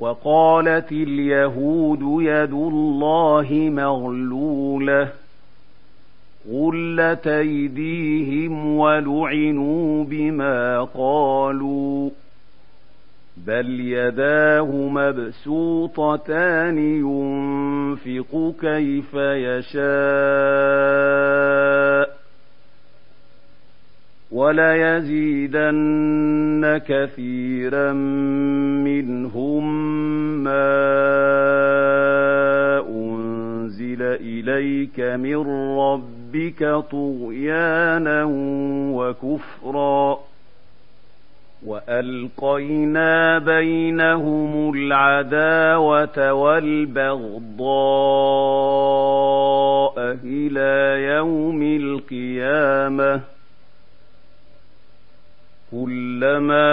وقالت 0.00 0.92
اليهود 0.92 2.22
يد 2.22 2.52
الله 2.52 3.48
مغلولة 3.52 5.08
غلت 6.52 7.26
أيديهم 7.26 8.76
ولعنوا 8.76 10.04
بما 10.04 10.82
قالوا 10.82 12.10
بل 13.36 13.80
يداه 13.80 14.70
مبسوطتان 14.88 16.78
ينفق 16.78 18.54
كيف 18.60 19.14
يشاء 19.14 19.74
وليزيدن 24.44 25.82
كثيرا 26.88 27.92
منهم 28.84 29.64
ما 30.44 30.84
أنزل 32.88 34.02
إليك 34.02 35.00
من 35.00 35.36
ربك 35.78 36.84
طغيانا 36.90 38.24
وكفرا 38.94 40.18
وألقينا 41.66 43.38
بينهم 43.38 44.74
العداوة 44.74 46.32
والبغضاء 46.32 47.54
إلى 50.24 51.02
يوم 51.14 51.62
القيامة 51.62 53.33
كلما 55.74 56.70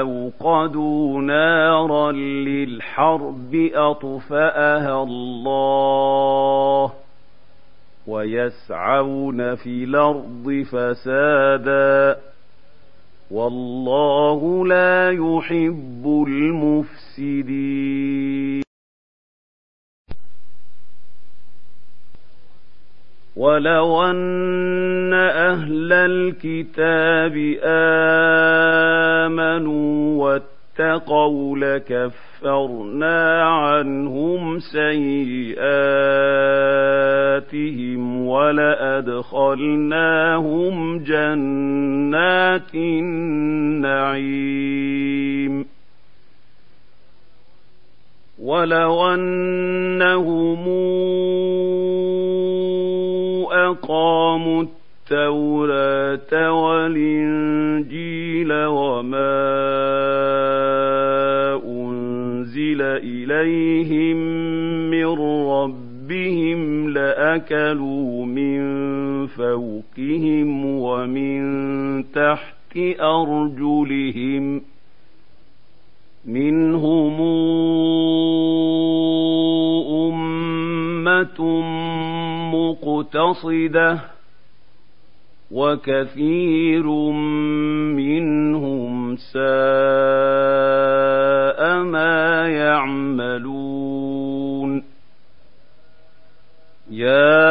أوقدوا 0.00 1.20
نارا 1.20 2.12
للحرب 2.12 3.70
أطفأها 3.74 5.02
الله 5.02 6.92
ويسعون 8.06 9.54
في 9.54 9.84
الأرض 9.84 10.64
فسادا 10.72 12.16
والله 13.30 14.66
لا 14.66 15.10
يحب 15.10 16.24
المفسدين 17.26 17.82
ولو 23.36 24.02
ان 24.02 25.12
أهل 25.14 25.92
الكتاب 25.92 27.56
امنوا 29.24 30.24
واتقوا 30.24 31.58
لكفرنا 31.58 33.42
عنهم 33.42 34.58
سيئاتهم 34.58 35.52
ولادخلناهم 38.26 39.38
جنات 40.98 42.74
النعيم 42.74 44.42
ولو 48.42 49.14
انهم 49.14 50.68
أقاموا 53.72 54.62
التوراة 54.62 56.52
والإنجيل 56.52 58.52
وما 58.52 59.42
أنزل 61.64 62.82
إليهم 62.82 64.16
من 64.90 65.06
ربهم 65.48 66.90
لأكلوا 66.90 68.26
من 68.26 68.62
فوقهم 69.26 70.66
ومن 70.66 71.42
تحت 72.12 72.76
أرجلهم 73.00 74.62
منهم 76.26 77.20
أمة 79.90 81.40
مقتصدة 82.52 84.00
وكثير 85.50 86.86
منهم 87.96 89.16
ساء 89.16 89.42
ما 91.82 92.48
يعملون. 92.48 93.82
يا 96.90 97.42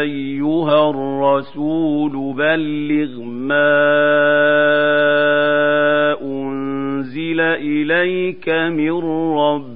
أيها 0.00 0.90
الرسول 0.90 2.34
بلغ 2.34 3.22
ما 3.22 3.92
أنزل 6.22 7.40
إليك 7.40 8.48
من 8.48 8.90
ربك 9.38 9.71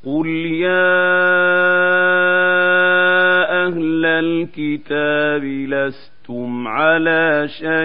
قل 0.05 0.27
يا 0.27 1.56
الكتاب 4.19 5.43
لستم 5.43 6.67
على 6.67 7.47
شيء 7.47 7.77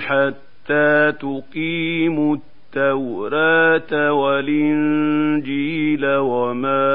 حتى 0.00 1.12
تقيموا 1.20 2.36
التوراة 2.36 4.12
والإنجيل 4.12 6.06
وما 6.06 6.94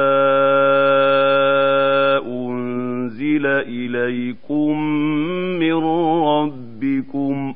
أنزل 2.28 3.46
إليكم 3.46 4.80
من 5.60 5.74
ربكم 6.24 7.54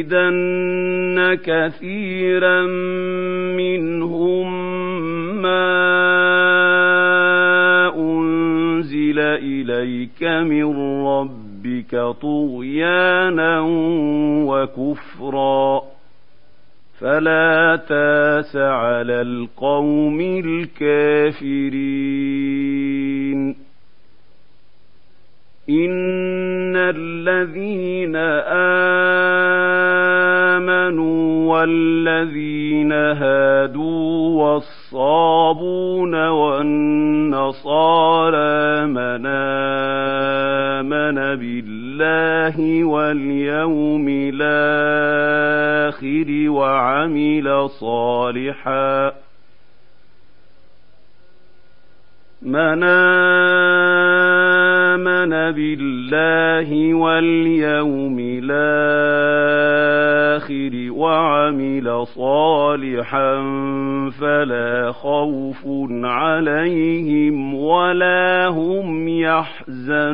وليزيدن 0.00 1.38
كثيرا 1.44 2.62
منهم 3.56 4.59
أنزل 7.96 9.18
إليك 9.18 10.22
من 10.22 10.76
ربك 11.06 12.14
طغيانا 12.22 13.60
وكفرا. 14.46 15.82
فلا 17.00 17.76
تاس 17.88 18.56
على 18.56 19.20
القوم 19.20 20.20
الكافرين. 20.20 22.00
إن 25.70 26.76
الذين 26.76 28.16
آمنوا 30.56 31.52
والذين 31.52 32.92
هادوا 32.92 34.54
والصابون 34.92 36.14
والنصارى 36.28 37.36
من 38.86 39.26
آمن 39.26 41.14
بالله 41.14 42.84
واليوم 42.84 44.06
الآخر 44.34 44.50
وعمل 46.50 47.70
صالحا. 47.70 49.12
من 52.42 52.82
آمن 52.82 53.99
بالله 55.28 56.94
واليوم 56.94 58.16
الآخر 58.42 59.60
وعمل 60.92 62.06
صالحا 62.06 63.34
فلا 64.20 64.92
خوف 64.92 65.66
عليهم 66.04 67.54
ولا 67.54 68.46
هم 68.48 69.08
يحزنون 69.08 70.10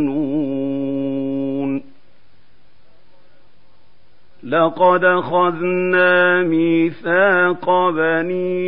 لقد 4.44 5.04
أخذنا 5.04 6.42
ميثاق 6.42 7.90
بني 7.90 8.66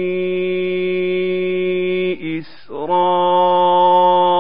إسرائيل 2.38 4.37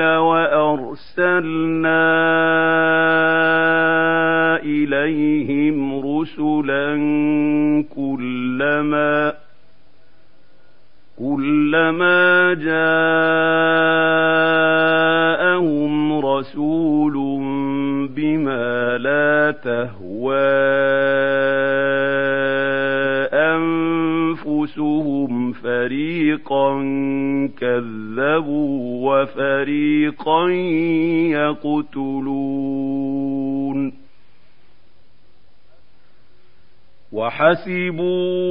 وأرسلنا 0.00 2.00
إليهم 4.62 6.00
رسلا 6.06 6.86
كلما 7.96 9.32
كلما 11.18 12.54
جاءهم 12.54 12.90
رسول 16.26 17.14
بما 18.16 18.98
لا 18.98 19.50
تهوى 19.50 20.70
أنفسهم 23.32 25.29
فريقا 25.52 26.82
كذبوا 27.58 29.10
وفريقا 29.10 30.48
يقتلون. 31.30 32.80
وحسبوا 37.12 38.50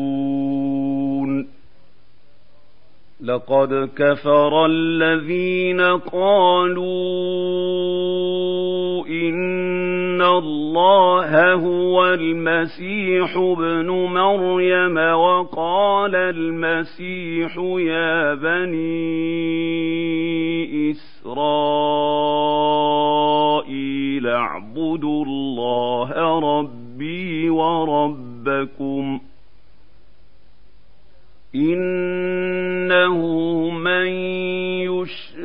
لقد 3.31 3.89
كفر 3.95 4.65
الذين 4.65 5.81
قالوا 5.81 6.85
إن 9.07 10.21
الله 10.21 11.53
هو 11.53 12.13
المسيح 12.13 13.37
ابن 13.37 13.89
مريم 13.89 14.97
وقال 14.97 16.15
المسيح 16.15 17.57
يا 17.77 18.33
بني 18.33 18.91
إسرائيل 20.91 21.71
اعبدوا 24.27 25.25
الله 25.25 26.39
ربي 26.39 27.49
وربكم 27.49 29.19
من 31.53 31.77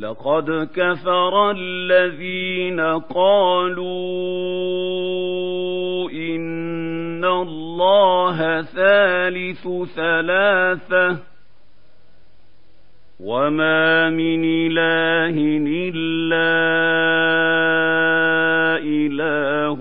لقد 0.00 0.68
كفر 0.74 1.50
الذين 1.50 2.80
قالوا 2.80 3.80
إن 6.10 7.24
الله 7.24 8.62
ثالث 8.62 9.68
ثلاثة 9.96 11.18
وما 13.20 14.10
من 14.10 14.44
إله 14.44 15.36
إلا 15.68 16.50
إله 18.80 19.80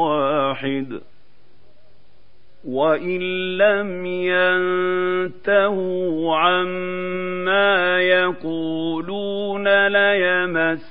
واحد. 0.00 1.00
وان 2.70 3.20
لم 3.58 4.06
ينتهوا 5.46 6.36
عما 6.36 8.00
يقولون 8.00 9.86
ليمسن 9.86 10.90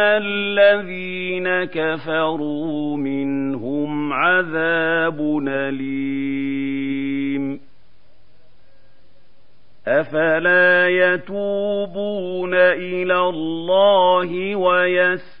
الذين 0.00 1.64
كفروا 1.64 2.96
منهم 2.96 4.12
عذاب 4.12 5.38
اليم 5.48 7.60
افلا 9.86 10.88
يتوبون 10.88 12.54
إلى 12.54 13.18
الله 13.18 14.56
ويستغفرونه 14.56 15.40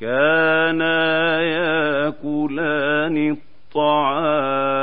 كانا 0.00 1.42
يأكلان 1.42 3.36
الطعام. 3.74 4.78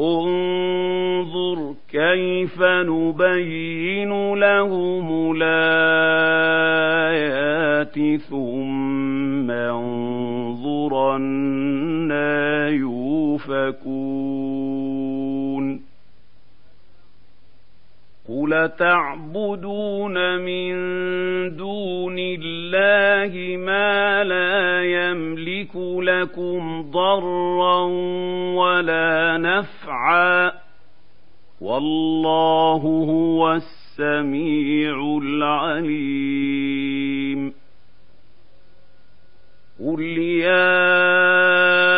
انظر 0.00 1.74
كيف 1.90 2.62
نبين 2.62 4.34
لهم 4.34 5.36
الآيات 5.36 6.38
ثم 8.20 9.50
انظر 9.50 11.16
أنا 11.16 12.68
يوفكون. 12.68 13.88
قل 18.28 18.70
تعبدون 18.78 20.38
من 20.40 20.76
دون 21.56 22.16
الله 22.18 23.56
ما 23.56 24.24
لا 24.24 24.84
يملك 24.84 25.76
لكم 25.76 26.90
ضرا 26.90 27.82
ولا 28.54 29.38
نفعا 29.38 30.52
والله 31.60 32.82
هو 33.08 33.52
السميع 33.52 35.18
العليم 35.22 36.68
قل 39.80 40.02
يا 40.18 41.97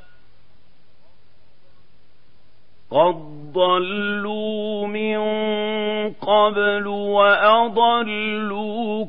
قد 2.91 3.31
ضلوا 3.53 4.87
من 4.87 5.19
قبل 6.13 6.87
واضلوا 6.87 8.15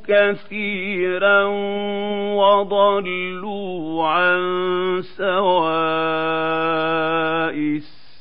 كثيرا 0.09 1.45
وضلوا 2.35 4.07
عن 4.07 4.41
سواء 5.03 5.53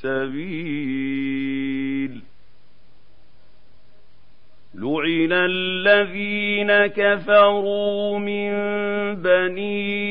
السبيل 0.04 1.02
لعن 4.76 5.32
الذين 5.32 6.88
كفروا 6.88 8.20
من 8.20 8.52
بني 9.16 10.02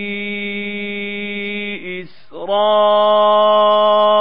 إسرائيل 2.02 4.19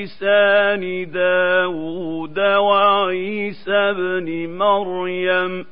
على 0.00 0.04
لسان 0.04 1.10
داود 1.10 2.38
وعيسى 2.38 3.92
بن 3.92 4.58
مريم. 4.58 5.66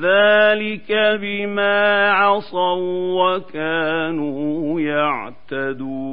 ذلك 0.00 0.92
بما 1.20 2.10
عصوا 2.10 3.36
وكانوا 3.36 4.80
يعتدون. 4.80 6.06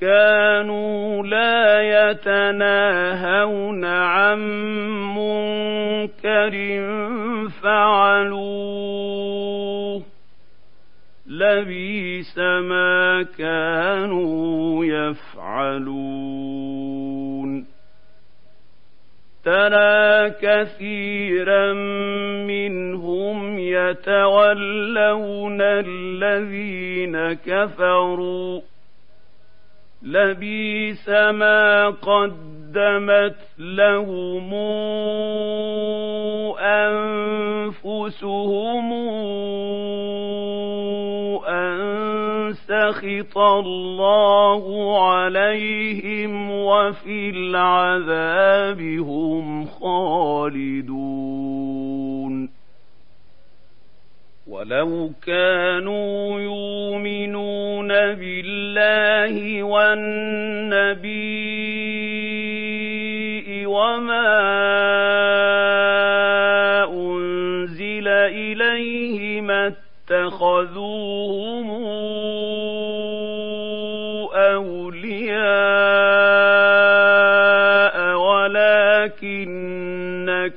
كانوا 0.00 1.22
لا 1.22 1.82
يتناهون 2.10 3.84
عن 3.84 4.38
منكر 5.16 6.52
فعلوه. 7.62 8.88
لبيس 11.28 12.38
ما 12.38 13.26
كانوا 13.38 14.84
يفعلون. 14.84 16.58
ترى 19.44 20.30
كثيرا 20.30 21.72
منهم 22.46 23.58
يتولون 23.58 25.58
الذين 25.60 27.32
كفروا. 27.32 28.60
لبيس 30.02 31.08
ما 31.08 31.90
قدمت 32.68 33.36
لهم 33.58 34.54
أنفسهم 37.78 38.92
أن 41.48 42.52
سخط 42.52 43.38
الله 43.38 44.64
عليهم 45.08 46.50
وفي 46.50 47.30
العذاب 47.30 48.80
هم 48.80 49.66
خالدون. 49.66 51.18
ولو 54.48 55.10
كانوا 55.26 56.40
يؤمنون 56.40 57.88
بالله 57.88 59.62
والنبي 59.62 61.08
وما 63.78 64.34
انزل 66.84 68.08
اليه 68.08 69.40
ما 69.40 69.66
اتخذوهم 70.10 71.68
اولياء 74.34 75.38
ولكن 78.18 79.48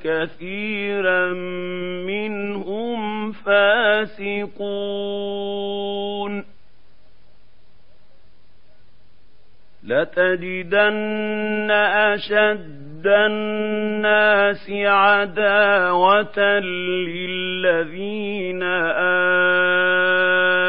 كثيرا 0.04 1.32
منهم 2.06 3.32
فاسقون 3.32 4.82
لتجدن 9.82 11.70
أشد 13.02 13.06
الناس 13.06 14.70
عداوة 14.70 16.38
للذين 17.08 18.62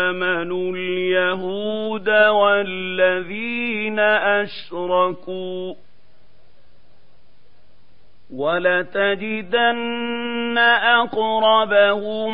آمنوا 0.03 0.75
اليهود 0.75 2.09
والذين 2.09 3.99
أشركوا 3.99 5.73
ولتجدن 8.33 9.77
أقربهم 10.97 12.33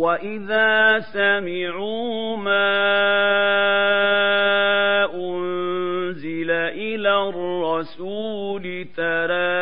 وإذا 0.00 0.98
سمعوا 0.98 2.36
ما 2.36 2.70
أنزل 5.14 6.50
إلى 6.50 7.28
الرسول 7.28 8.86
ترى 8.96 9.60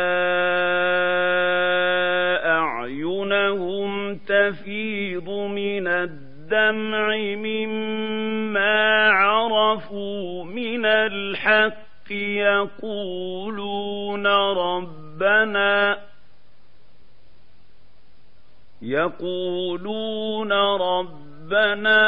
أعينهم 2.45 4.15
تفيض 4.15 5.29
من 5.29 5.87
الدمع 5.87 7.15
مما 7.15 9.09
عرفوا 9.09 10.43
من 10.43 10.85
الحق 10.85 12.11
يقولون 12.11 14.27
ربنا 15.21 15.97
يقولون 18.81 20.51
ربنا 20.81 21.99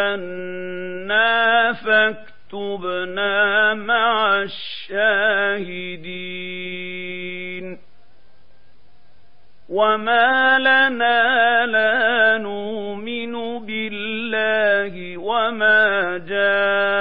آمنا 0.00 1.72
فاكتبنا 1.72 3.74
مع 3.74 4.42
الشاهدين 4.42 5.80
وما 9.68 10.58
لنا 10.58 11.66
لا 11.66 12.38
نؤمن 12.38 13.32
بالله 13.66 15.16
وما 15.18 16.18
جاءنا 16.18 16.99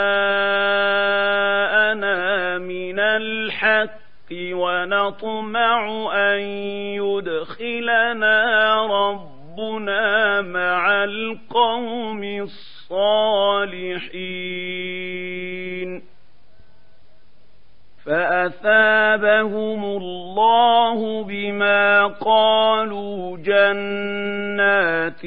ونطمع 4.89 6.09
أن 6.13 6.39
يدخلنا 6.97 8.37
ربنا 8.85 10.41
مع 10.41 11.03
القوم 11.03 12.23
الصالحين. 12.23 13.29
فأثابهم 18.05 19.83
الله 19.83 21.23
بما 21.23 22.07
قالوا 22.07 23.37
جنات 23.37 25.21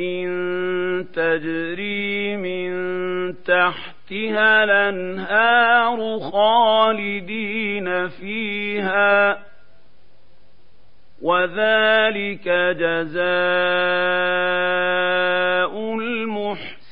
تجري 1.14 2.36
من 2.36 2.72
تحت 3.44 4.02
تحتها 4.12 4.64
الأنهار 4.64 6.18
خالدين 6.20 8.08
فيها. 8.08 9.41
وذلك 11.22 12.48
جزاء 12.78 13.22
المحسنين. 15.94 16.82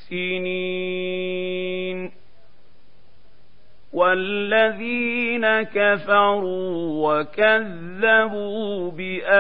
والذين 3.93 5.63
كفروا 5.63 7.21
وكذبوا 7.21 8.91
بآياتنا 8.91 9.31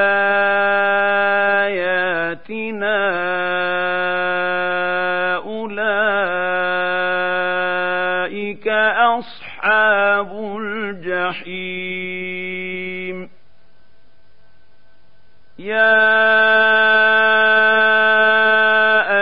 أصحاب 9.18 10.30
الجحيم. 10.60 12.69
يا 15.60 16.00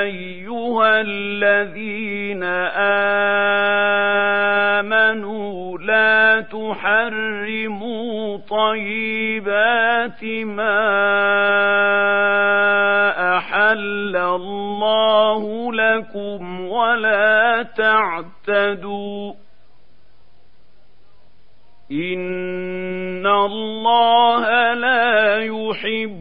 أيها 0.01 1.01
الذين 1.01 2.43
آمنوا 4.79 5.79
لا 5.79 6.41
تحرموا 6.41 8.39
طيبات 8.39 10.25
ما 10.45 10.79
أحل 13.39 14.17
الله 14.17 15.73
لكم 15.73 16.61
ولا 16.69 17.63
تعتدوا 17.63 19.33
إن 21.93 23.27
الله 23.27 24.75
لا 24.75 25.39
يحب 25.39 26.18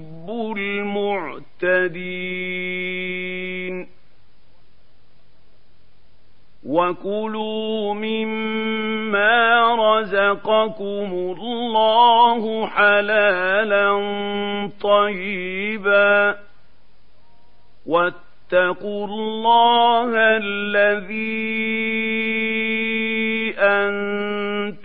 المعتدين 1.88 3.88
وكلوا 6.65 7.93
مما 7.93 9.76
رزقكم 9.76 11.35
الله 11.39 12.68
حلالا 12.68 13.89
طيبا 14.81 16.35
واتقوا 17.85 19.07
الله 19.07 20.09
الذي 20.15 21.57
أنتم 23.59 24.77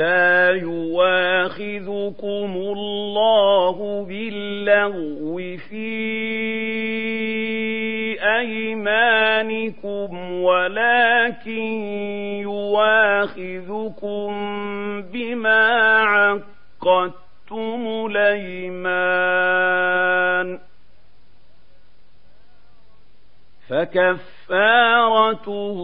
لا 0.00 0.50
يواخذكم 0.50 2.52
الله 2.56 4.06
باللغو 4.08 5.36
في 5.68 5.90
أيمانكم 8.38 10.32
ولكن 10.42 11.62
يواخذكم 12.48 14.30
بما 15.02 15.66
عقدتم 16.00 18.06
الأيمان. 18.10 19.38
فكفارته 23.68 25.78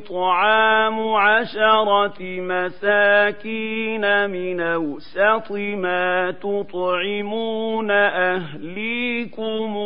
إطعام 0.00 1.14
عشرة 1.14 2.20
مساكين 2.20 4.04
من 4.30 4.60
أوسط 4.60 5.52
ما 5.52 6.30
تطعمون 6.30 7.90
أهليكم 7.90 9.76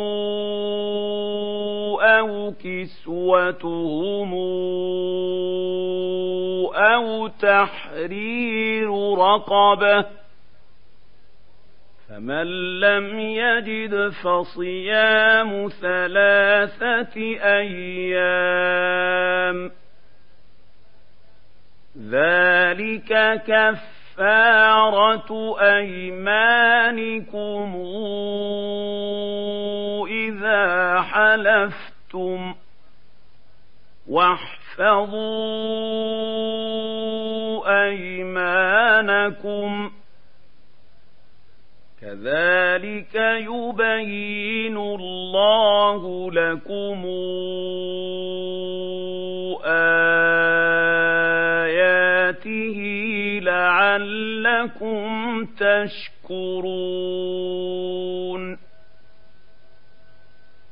أو 2.01 2.53
كسوتهم 2.63 4.33
أو 6.75 7.27
تحرير 7.27 8.89
رقبة 9.17 10.05
فمن 12.09 12.79
لم 12.79 13.19
يجد 13.19 14.09
فصيام 14.09 15.69
ثلاثة 15.81 17.15
أيام 17.43 18.85
ذلك 21.97 23.41
كفارة 23.47 25.31
أيمانكم 25.61 27.35
إذا 30.07 31.01
حلفتم 31.01 32.55
واحفظوا 34.07 35.15
أيمانكم 37.85 39.65
كذلك 42.01 43.15
يبين 43.15 44.77
الله 44.77 46.31
لكم 46.31 47.05
لعلكم 54.05 55.45
تشكرون. 55.45 57.05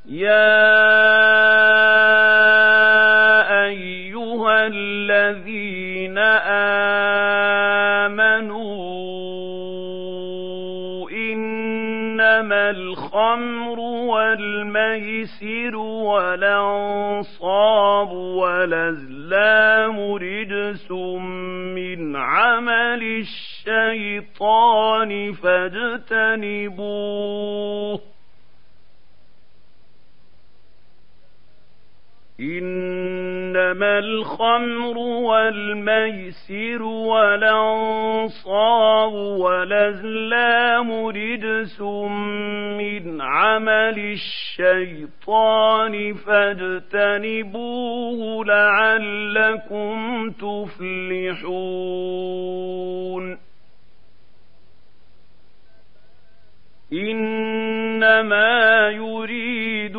يا 0.06 0.54
أيها 3.66 4.68
الذين 4.68 6.18
آمنوا 8.08 8.44
إنما 11.12 12.70
الخمر 12.70 13.80
والميسر 13.80 15.76
والأنصاب 16.08 16.52
والأزلام 19.44 20.16
رجس 20.16 20.92
من 20.92 22.16
عمل 22.16 23.04
الشيطان 24.04 25.12
فاجتنبوه 25.34 26.94
إنما 32.40 34.00
الخمر 34.00 34.98
والميسر 34.98 36.82
والأنصاب 36.84 38.34
والأزلام 39.14 41.06
رجس 41.06 41.82
من 42.84 43.22
عمل 43.22 44.00
الشيطان 44.60 46.14
فاجتنبوه 46.14 47.66
لعلكم 48.46 50.30
تفلحون. 50.32 51.54
إنما 56.94 58.90
يريد 58.90 59.98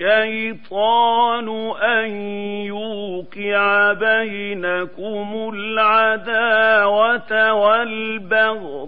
الشيطان 0.00 1.48
أن 1.82 2.10
يوقع 2.66 3.92
بينكم 3.92 5.50
العداوة 5.54 7.52
والبغضاء 7.52 8.80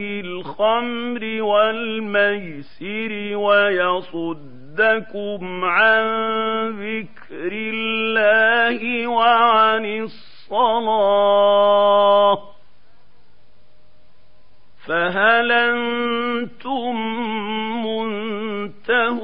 الخمر 0.00 1.42
والميسر 1.42 3.36
ويصدكم 3.36 4.64
عن 5.64 6.04
ذكر 6.70 7.52
الله 7.52 9.06
وعن 9.06 9.84
الصلاة 10.50 11.30
فهل 14.86 15.52
أنتم 15.52 16.96
منتهون 17.86 19.20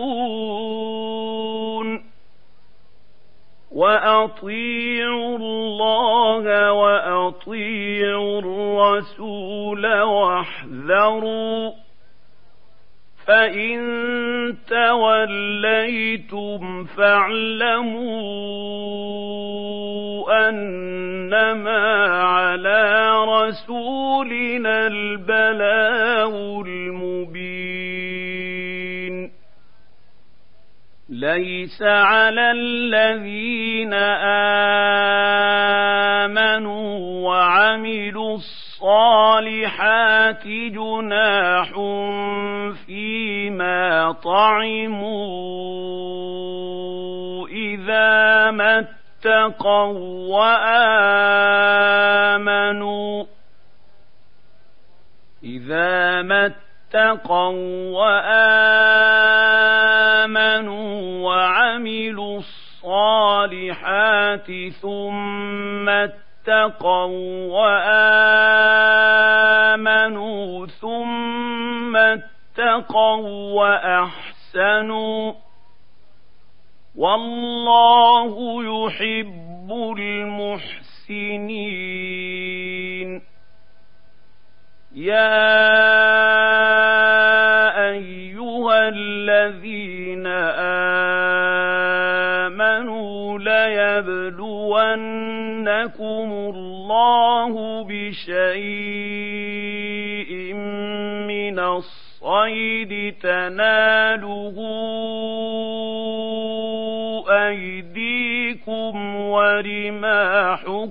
وأطيعوا 3.77 5.37
الله 5.39 6.73
وأطيعوا 6.73 8.39
الرسول 8.39 9.87
واحذروا 10.03 11.73
فإن 13.27 13.79
توليتم 14.69 16.05
فاعلموا 16.85 18.09
أنما 20.49 22.07
على 22.23 23.11
رسولنا 23.29 24.87
البلاغ 24.87 26.61
المبين 26.67 28.06
ليس 31.21 31.83
على 31.83 32.51
الذين 32.51 33.95
آمنوا 36.25 36.99
وعملوا 37.29 38.35
الصالحات 38.37 39.97
جناح 40.47 41.73
فيما 42.87 44.13
طعموا 44.13 45.17
إذا 47.49 48.51
ما 48.51 48.79
اتقوا 48.79 49.99
وآمنوا 50.37 51.67
إذا 55.45 56.23
ما 56.23 56.66
اتقوا 56.95 57.91
وآمنوا 57.99 58.45
وعملوا 61.25 62.39
الصالحات 62.39 64.47
ثم 64.83 65.89
اتقوا 65.89 67.07
وآمنوا 68.57 70.67
ثم 70.67 71.97
اتقوا 71.97 73.55
وأحسنوا 73.55 75.33
والله 76.97 78.65
يحب 78.65 79.73
المحسنين 79.99 80.97
يا 84.97 85.37
أيها 87.89 88.89
الذين 88.89 90.27
آمنوا 92.47 93.39
ليبلونكم 93.39 94.69
الله 96.33 97.85
بشيء 97.85 98.55
من 101.29 101.59
الصيد 101.59 103.15
تناله 103.23 104.57
أيديكم 107.31 109.17
ورماحكم 109.17 110.87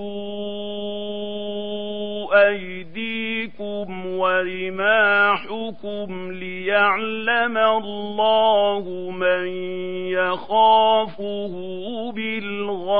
أيديكم 2.34 4.06
ورماحكم 4.06 6.32
ليعلم 6.32 7.58
الله 7.58 9.12
من 9.12 9.48
يخافه 10.08 11.54
بالغيب. 12.16 13.00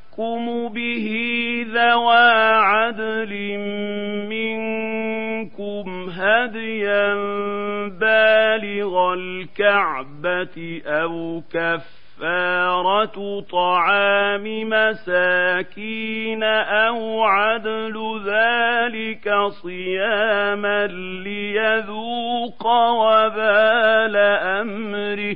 يحكم 0.11 0.67
به 0.69 1.07
ذوى 1.67 2.31
عدل 2.61 3.57
منكم 4.29 6.09
هديا 6.09 7.13
بالغ 7.87 9.13
الكعبة 9.13 10.81
أو 10.85 11.41
كفارة 11.53 13.41
طعام 13.51 14.69
مساكين 14.69 16.43
أو 16.43 17.23
عدل 17.23 18.21
ذلك 18.25 19.33
صياما 19.63 20.87
ليذوق 21.23 22.67
وبال 22.67 24.15
أمره 24.61 25.35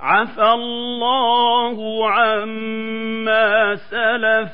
عفى 0.00 0.52
الله 0.52 2.08
عما 2.10 3.74
سلف 3.74 4.52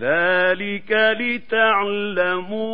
ذلك 0.00 0.90
لتعلموا 1.20 2.64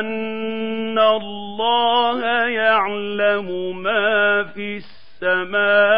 أن 0.00 0.98
الله 0.98 2.24
يعلم 2.48 3.82
ما 3.82 4.42
في 4.54 4.76
السماوات 4.76 5.97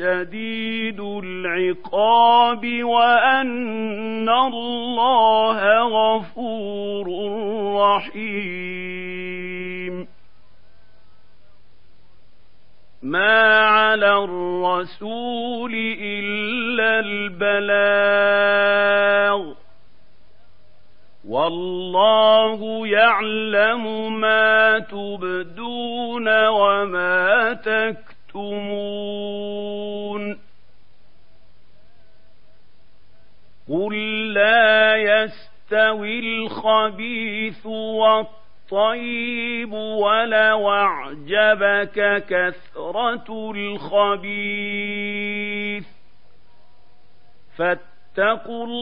الله 0.00 0.24
فاتقوا 48.42 48.64
الله 48.64 48.81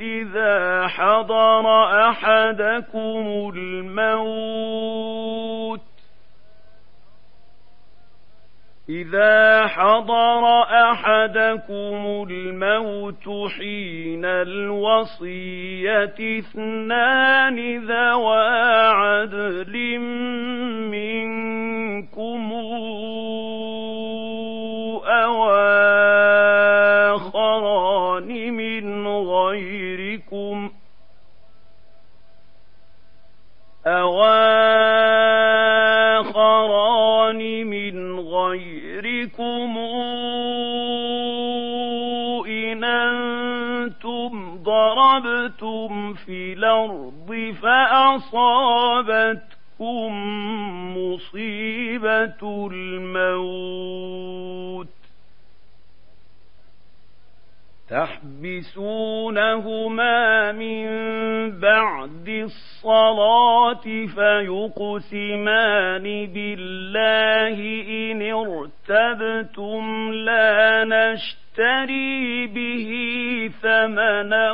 إذا 0.00 0.86
حضر 0.86 1.66
أحدكم 2.10 3.52
الموت. 3.56 5.08
إذا 8.88 9.66
حضر 9.66 10.62
أحدكم 10.62 12.26
الموت 12.30 13.28
حين 13.58 14.24
الوصية 14.24 16.14
اثنان 16.38 17.84
ذوى 17.84 18.48
عدل 18.88 19.98
أو 33.88 34.24
آخران 36.20 37.66
من 37.66 38.20
غيركم 38.20 39.78
إن 42.48 42.84
أنتم 42.84 44.58
ضربتم 44.62 46.14
في 46.14 46.52
الأرض 46.52 47.54
فأصابتكم 47.62 49.48
مصيبة 50.98 52.68
الموت 52.72 54.88
تحبسونهما 59.18 60.52
من 60.52 60.86
بعد 61.60 62.28
الصلاة 62.28 62.67
فيقسمان 64.14 66.02
بالله 66.26 67.58
إن 67.88 68.22
ارتبتم 68.32 70.12
لا 70.12 70.84
نشتري 70.84 72.46
به 72.46 72.90
ثمنا 73.62 74.52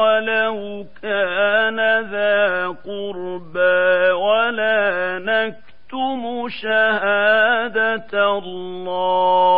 ولو 0.00 0.86
كان 1.02 2.00
ذا 2.10 2.66
قربى 2.68 4.10
ولا 4.12 5.18
نكتم 5.18 6.48
شهادة 6.48 8.38
الله 8.38 9.56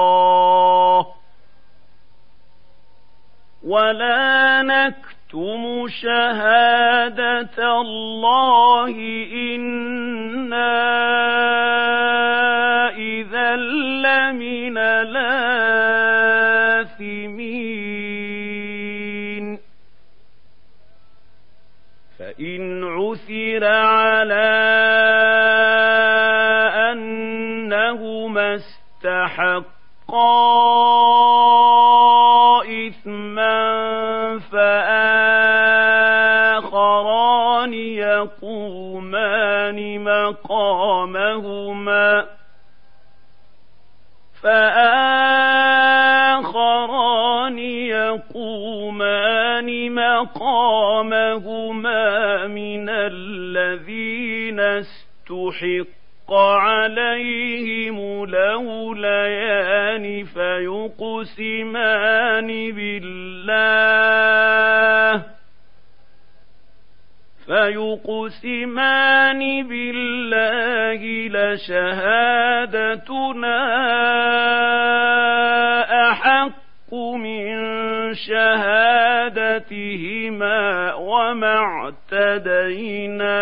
ولا 3.65 4.63
نكتم 4.63 5.08
شهادة 5.89 7.81
الله 7.81 8.91
إنا 9.33 10.89
إذا 12.97 13.57
لمن 13.57 14.79
الآثمين 14.79 15.49
فإن 22.19 22.85
عثر 22.85 23.65
على 23.65 24.49
أنهما 26.93 28.55
استحقا 28.55 29.79
يقومان 39.71 39.99
مقامهما 39.99 42.25
فآخران 46.39 47.59
يقومان 47.89 49.69
مقامهما 49.95 51.27
من 52.47 52.89
الذين 52.89 54.61
استحق 54.61 56.33
عليهم 56.33 58.25
الأوليان 58.25 60.25
فيقسمان 60.25 61.67
بالله 62.73 64.78
فيقسمان 67.59 69.41
بالله 69.69 71.01
لشهادتنا 71.35 72.79
أحق 76.11 76.95
من 76.95 77.55
شهادتهما 78.29 79.39
وما 80.95 81.57
اعتدينا 82.13 83.39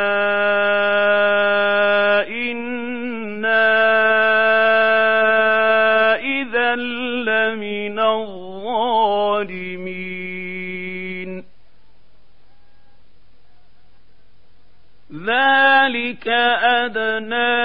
أدنى 16.87 17.57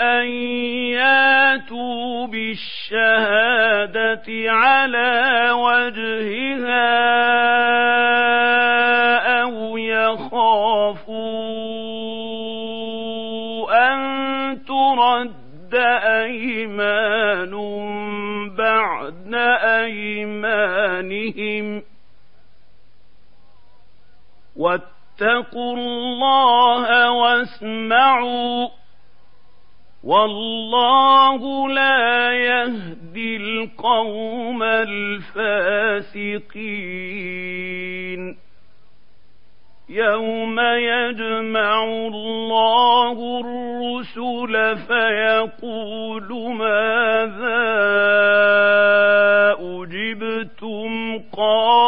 أن 0.00 0.26
ياتوا 0.96 2.26
بالشهادة 2.26 4.26
على 4.52 5.50
وجهها 5.52 7.27
واتقوا 25.20 25.74
الله 25.74 27.10
واسمعوا. 27.10 28.68
والله 30.04 31.68
لا 31.68 32.32
يهدي 32.32 33.36
القوم 33.36 34.62
الفاسقين. 34.62 36.08
يوم 39.88 40.60
يجمع 40.60 41.84
الله 41.84 43.40
الرسل 43.40 44.76
فيقول 44.76 46.54
ماذا 46.54 47.68
أجبتم؟ 49.60 51.18
قالوا 51.36 51.87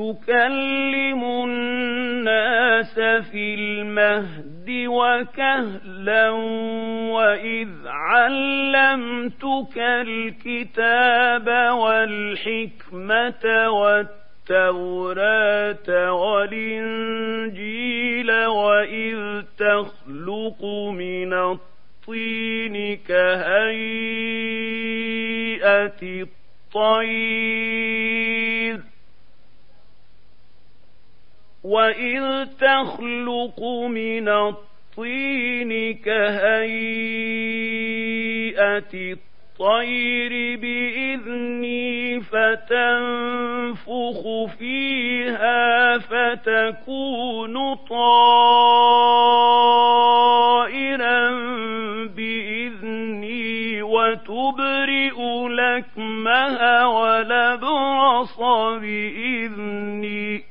تكلم 0.00 1.24
الناس 1.24 2.94
في 3.30 3.54
المهد 3.54 4.70
وكهلا 4.86 6.30
وإذ 7.10 7.68
علمتك 7.86 9.78
الكتاب 9.78 11.48
والحكمة 11.78 13.44
والتوراة 14.50 15.12
والإنجيل 16.12 17.50
وإذ 18.46 19.42
تخلق 19.58 20.64
من 20.90 21.32
الطين 21.32 22.96
كهيئة 22.96 23.50
الطير 26.76 27.60
وإذ 31.64 32.44
تخلق 32.60 33.60
من 33.88 34.28
الطين 34.28 35.94
كهيئة 35.94 36.60
الطير 39.60 40.56
بإذني 40.56 42.20
فتنفخ 42.20 44.22
فيها 44.58 45.98
فتكون 45.98 47.74
طائرا 47.74 48.00
بإذني 52.16 53.82
وتبرئ 53.82 55.48
لكمها 55.48 56.86
ولبرص 56.86 58.40
بإذني 58.80 60.49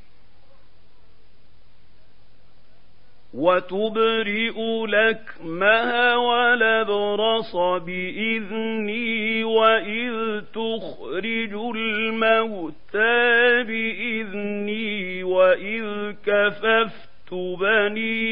وتبرئ 3.34 4.86
لكمها 4.86 6.16
ولبرص 6.16 7.56
بإذني 7.56 9.44
وإذ 9.44 10.40
تخرج 10.54 11.54
الموتى 11.76 13.62
بإذني 13.62 15.22
وإذ 15.24 16.12
كففت 16.26 17.34
بني 17.60 18.30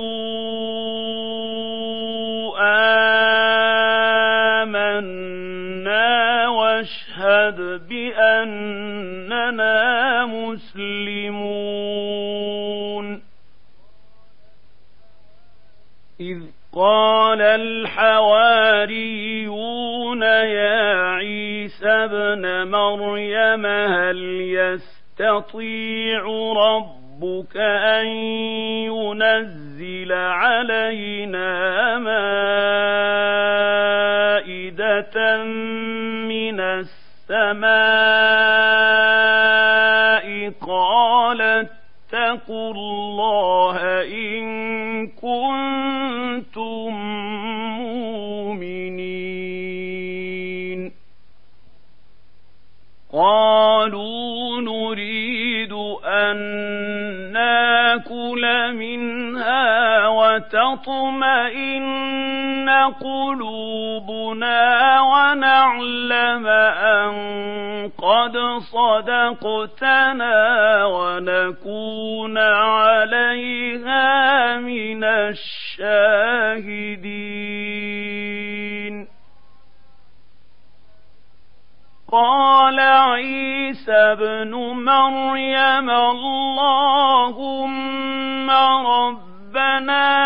امنا 4.64 6.48
واشهد 6.48 7.82
باننا 7.90 9.46
مسلمون 10.26 12.27
إذ 16.20 16.38
قال 16.74 17.42
الحواريون 17.42 18.22
يا 20.22 20.94
عيسى 21.02 21.90
ابن 21.90 22.72
مريم 22.72 23.66
هل 23.66 24.18
يستطيع 24.42 26.24
ربك 26.58 27.58
أن 27.58 28.08
ينزل 28.90 30.14
علينا 30.14 31.50
مائدة 34.38 35.44
من 36.28 36.60
السماء 36.60 38.37
وتطمئن 60.68 62.70
قلوبنا 63.00 64.62
ونعلم 65.02 66.48
أن 66.48 67.12
قد 67.98 68.38
صدقتنا 68.72 70.36
ونكون 70.86 72.38
عليها 72.38 74.58
من 74.58 75.04
الشاهدين. 75.04 75.88
قال 82.12 82.80
عيسى 82.80 83.92
ابن 83.92 84.52
مريم 84.86 85.90
اللهم 85.90 87.68
ربنا 89.78 90.18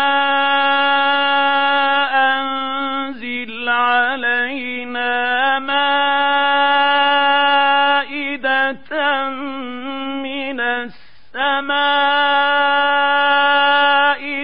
أنزل 2.40 3.68
علينا 3.68 5.58
مائدة 5.58 6.08
من 10.22 10.60
السماء 10.60 11.02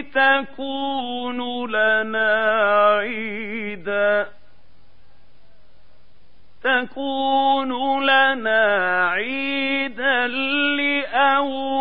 تكون 0.01 1.70
لنا 1.70 2.30
عيداً 2.98 4.39
تكون 6.62 8.02
لنا 8.05 9.09
عيدا 9.09 10.26
لأولنا 10.76 11.78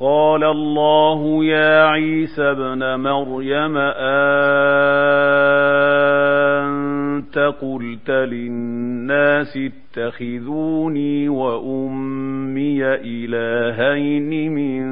قال 0.00 0.44
الله 0.44 1.44
يا 1.44 1.86
عيسى 1.86 2.42
ابن 2.42 3.00
مريم 3.00 3.76
أنت 7.10 7.38
قلت 7.62 8.10
للناس 8.10 9.58
اتخذوني 9.58 11.28
وأمي 11.28 12.84
إلهين 12.84 14.52
من 14.52 14.82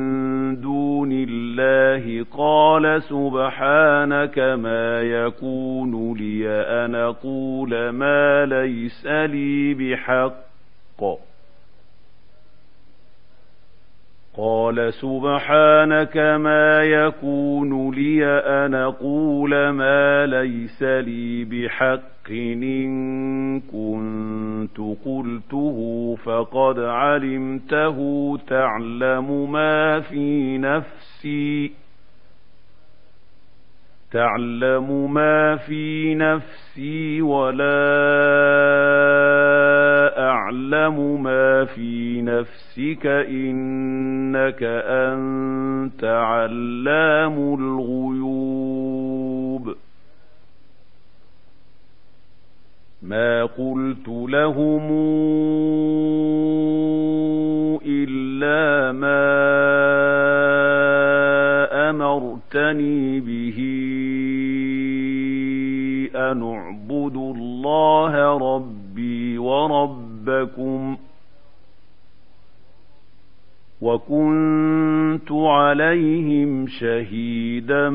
دون 0.61 1.11
الله 1.13 2.27
قال 2.37 3.03
سبحانك 3.03 4.39
ما 4.39 5.03
يكون 5.03 6.19
لي 6.19 6.49
أن 6.51 6.95
أقول 6.95 7.89
ما 7.89 8.47
ليس 8.47 9.07
لي 9.07 9.75
بحق 9.75 11.28
قال 14.41 14.93
سبحانك 14.95 16.17
ما 16.17 16.83
يكون 16.85 17.95
لي 17.95 18.25
أن 18.27 18.75
أقول 18.75 19.69
ما 19.69 20.27
ليس 20.27 20.83
لي 20.83 21.45
بحق 21.45 22.31
إن 22.31 23.61
كنت 23.61 24.79
قلته 25.05 26.17
فقد 26.25 26.79
علمته 26.79 27.99
تعلم 28.49 29.53
ما 29.53 30.01
في 30.01 30.59
نفسي 30.59 31.73
تعلم 34.13 35.15
ما 35.15 35.57
في 35.57 36.15
نفسي 36.15 37.23
ولا 37.23 37.69
أعلم 40.49 41.23
ما 41.23 41.65
في 41.65 42.23
نفسك 42.23 43.07
إنك 43.07 44.63
أنت 44.63 46.05
علام 46.05 47.55
الغيوب. 47.61 48.89
ما 53.03 53.45
قلت 53.45 54.09
لهم 54.09 54.89
إلا 57.87 58.93
ما 58.93 59.29
أمرتني 61.91 63.21
به 63.21 63.59
أن 66.17 66.43
اعبدوا 66.43 67.35
الله 67.35 68.39
ربي 68.39 69.39
وربكم 70.27 70.97
وكنت 73.81 75.33
عليهم 75.33 76.67
شهيدا 76.67 77.91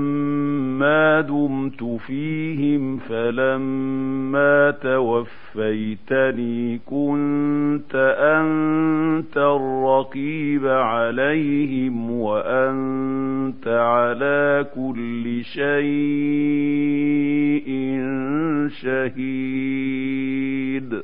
ما 0.80 1.22
دمت 1.22 1.84
فيهم 1.84 2.98
فلما 2.98 4.72
توفيتني 4.72 6.78
كنت 6.86 7.96
أنت 8.20 9.38
الرقيب 9.38 10.68
عليهم 10.68 12.12
وأنت 12.12 13.68
على 13.68 14.66
كل 14.76 15.44
شيء 15.44 16.64
شهيد 18.82 21.04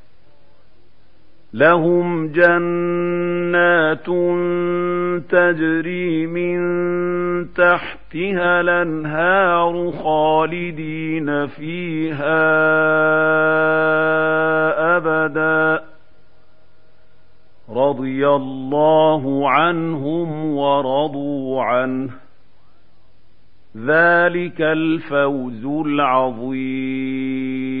لهم 1.53 2.27
جنات 2.27 4.05
تجري 5.29 6.27
من 6.27 6.61
تحتها 7.53 8.61
الأنهار 8.61 9.91
خالدين 10.03 11.47
فيها 11.47 12.41
أبدا. 14.97 15.83
رضي 17.69 18.27
الله 18.27 19.49
عنهم 19.49 20.55
ورضوا 20.55 21.63
عنه. 21.63 22.09
ذلك 23.77 24.61
الفوز 24.61 25.65
العظيم. 25.65 27.80